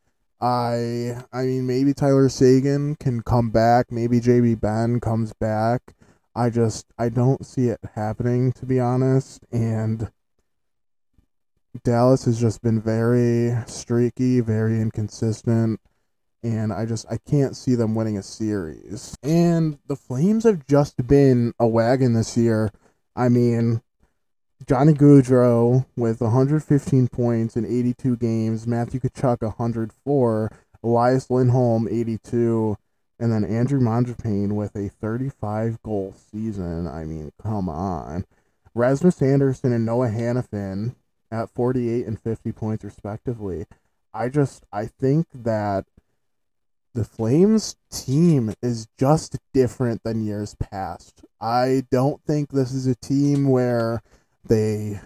[0.42, 5.96] I I mean maybe Tyler Seguin can come back, maybe JB Benn comes back.
[6.36, 10.12] I just I don't see it happening to be honest and
[11.84, 15.80] Dallas has just been very streaky, very inconsistent
[16.44, 19.18] and I just I can't see them winning a series.
[19.22, 22.72] And the Flames have just been a wagon this year.
[23.16, 23.82] I mean,
[24.68, 30.52] Johnny Gaudreau with 115 points in 82 games, Matthew Tkachuk 104,
[30.84, 32.78] Elias Lindholm 82,
[33.20, 36.88] and then Andrew Mangiapane with a 35 goal season.
[36.88, 38.26] I mean, come on.
[38.76, 40.96] Rasmus Andersson and Noah Hanifin
[41.32, 43.66] at 48 and 50 points respectively.
[44.14, 45.86] I just I think that
[46.94, 51.24] the Flames team is just different than years past.
[51.40, 54.02] I don't think this is a team where
[54.50, 55.00] they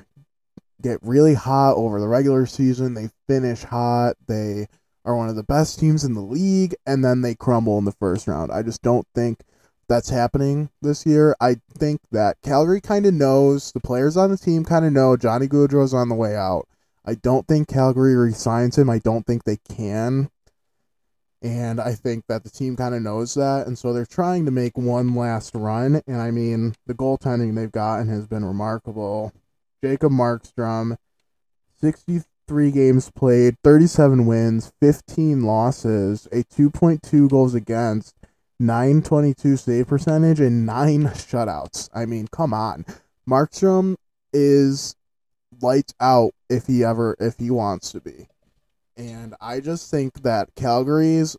[0.81, 4.67] get really hot over the regular season, they finish hot, they
[5.05, 7.91] are one of the best teams in the league, and then they crumble in the
[7.91, 8.51] first round.
[8.51, 9.41] I just don't think
[9.87, 11.35] that's happening this year.
[11.39, 15.17] I think that Calgary kind of knows, the players on the team kind of know
[15.17, 16.67] Johnny Gaudreau's on the way out.
[17.05, 18.89] I don't think Calgary resigns him.
[18.89, 20.29] I don't think they can.
[21.43, 23.67] And I think that the team kind of knows that.
[23.67, 26.01] And so they're trying to make one last run.
[26.07, 29.33] And I mean, the goaltending they've gotten has been remarkable.
[29.83, 30.95] Jacob Markstrom,
[31.81, 38.15] 63 games played, 37 wins, 15 losses, a 2.2 goals against,
[38.61, 41.89] 922 save percentage, and nine shutouts.
[41.93, 42.85] I mean, come on.
[43.29, 43.95] Markstrom
[44.31, 44.95] is
[45.61, 48.27] lights out if he ever if he wants to be.
[48.95, 51.35] And I just think that Calgary's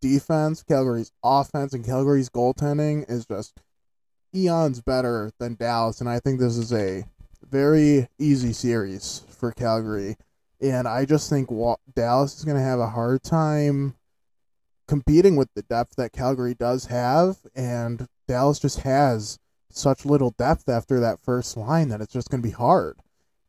[0.00, 3.60] defense, Calgary's offense, and Calgary's goaltending is just
[4.34, 6.00] eons better than Dallas.
[6.00, 7.04] And I think this is a
[7.48, 10.16] very easy series for Calgary.
[10.60, 11.48] And I just think
[11.94, 13.94] Dallas is going to have a hard time
[14.86, 17.38] competing with the depth that Calgary does have.
[17.54, 19.38] And Dallas just has
[19.70, 22.98] such little depth after that first line that it's just going to be hard.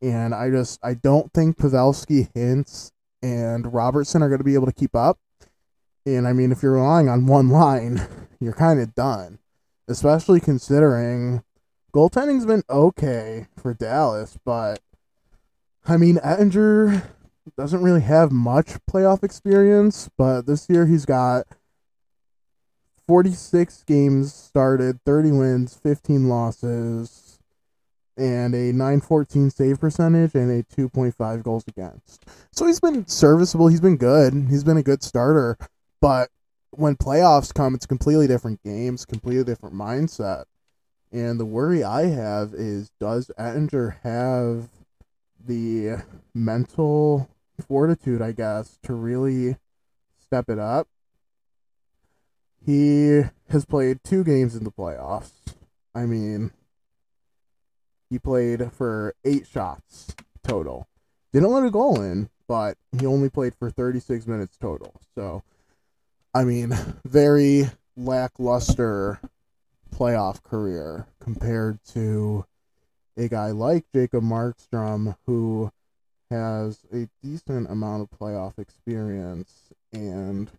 [0.01, 2.91] And I just, I don't think Pavelski, Hintz,
[3.21, 5.19] and Robertson are going to be able to keep up.
[6.05, 8.07] And I mean, if you're relying on one line,
[8.39, 9.39] you're kind of done,
[9.87, 11.43] especially considering
[11.93, 14.79] goaltending's been okay for Dallas, but
[15.85, 17.03] I mean, Oettinger
[17.57, 21.47] doesn't really have much playoff experience, but this year he's got
[23.07, 27.09] 46 games started, 30 wins, 15 losses,
[28.17, 32.25] and a 914 save percentage and a 2.5 goals against.
[32.51, 35.57] So he's been serviceable, he's been good, he's been a good starter,
[35.99, 36.29] but
[36.71, 40.45] when playoffs come, it's completely different games, completely different mindset.
[41.11, 44.69] And the worry I have is does Oettinger have
[45.45, 46.03] the
[46.33, 47.29] mental
[47.67, 49.57] fortitude, I guess, to really
[50.19, 50.87] step it up?
[52.65, 55.31] He has played two games in the playoffs.
[55.93, 56.51] I mean,
[58.11, 60.85] he played for eight shots total.
[61.31, 64.99] Didn't let a goal in, but he only played for 36 minutes total.
[65.15, 65.43] So,
[66.33, 69.21] I mean, very lackluster
[69.95, 72.45] playoff career compared to
[73.15, 75.71] a guy like Jacob Markstrom who
[76.29, 80.51] has a decent amount of playoff experience and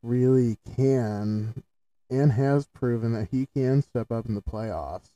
[0.00, 1.64] really can
[2.08, 5.10] and has proven that he can step up in the playoffs.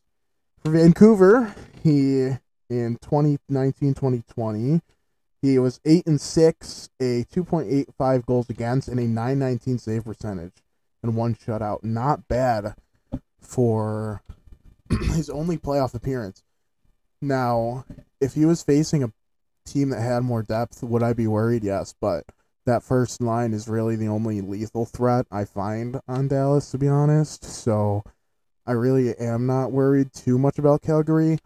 [0.62, 2.36] For Vancouver, he
[2.68, 4.80] in 2019-2020,
[5.42, 10.54] he was 8 and 6, a 2.85 goals against and a 919 save percentage
[11.02, 11.84] and one shutout.
[11.84, 12.74] Not bad
[13.40, 14.22] for
[14.90, 16.42] his only playoff appearance.
[17.20, 17.84] Now,
[18.20, 19.12] if he was facing a
[19.64, 21.64] team that had more depth, would I be worried?
[21.64, 22.24] Yes, but
[22.66, 26.88] that first line is really the only lethal threat I find on Dallas, to be
[26.88, 27.44] honest.
[27.44, 28.02] So
[28.67, 31.39] I really am not worried too much about Calgary.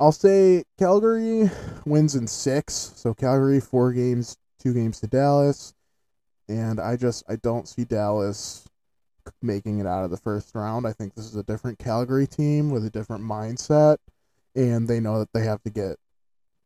[0.00, 1.50] I'll say Calgary
[1.84, 2.92] wins in six.
[2.96, 5.74] So Calgary four games, two games to Dallas,
[6.48, 8.66] and I just I don't see Dallas
[9.42, 10.86] making it out of the first round.
[10.86, 13.98] I think this is a different Calgary team with a different mindset,
[14.54, 15.96] and they know that they have to get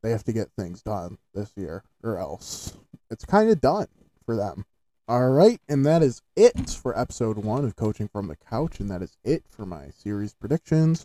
[0.02, 2.72] they have to get things done this year, or else
[3.10, 3.88] it's kind of done
[4.24, 4.64] for them.
[5.10, 8.88] All right, and that is it for episode one of Coaching from the Couch, and
[8.92, 11.04] that is it for my series predictions.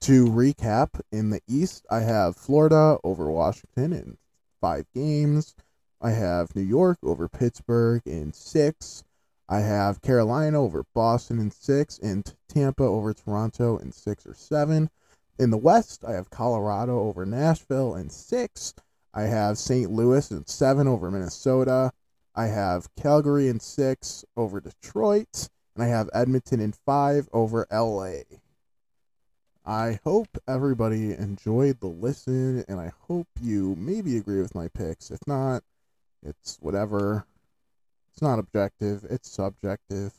[0.00, 4.18] To recap, in the East, I have Florida over Washington in
[4.60, 5.54] five games.
[6.00, 9.04] I have New York over Pittsburgh in six.
[9.48, 14.90] I have Carolina over Boston in six, and Tampa over Toronto in six or seven.
[15.38, 18.74] In the West, I have Colorado over Nashville in six.
[19.14, 19.92] I have St.
[19.92, 21.92] Louis in seven over Minnesota.
[22.34, 25.48] I have Calgary in six over Detroit.
[25.74, 28.22] And I have Edmonton in five over LA.
[29.66, 35.10] I hope everybody enjoyed the listen, and I hope you maybe agree with my picks.
[35.10, 35.62] If not,
[36.22, 37.26] it's whatever.
[38.12, 40.12] It's not objective, it's subjective.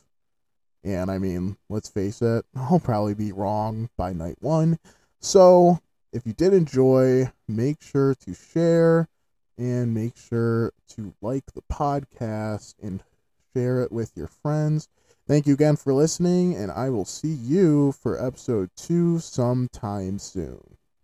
[0.84, 4.78] And I mean, let's face it, I'll probably be wrong by night one.
[5.20, 5.80] So,
[6.11, 9.07] if you did enjoy, make sure to share
[9.58, 13.03] and make sure to like the podcast and
[13.53, 14.88] share it with your friends.
[15.28, 20.75] Thank you again for listening, and I will see you for episode two sometime soon.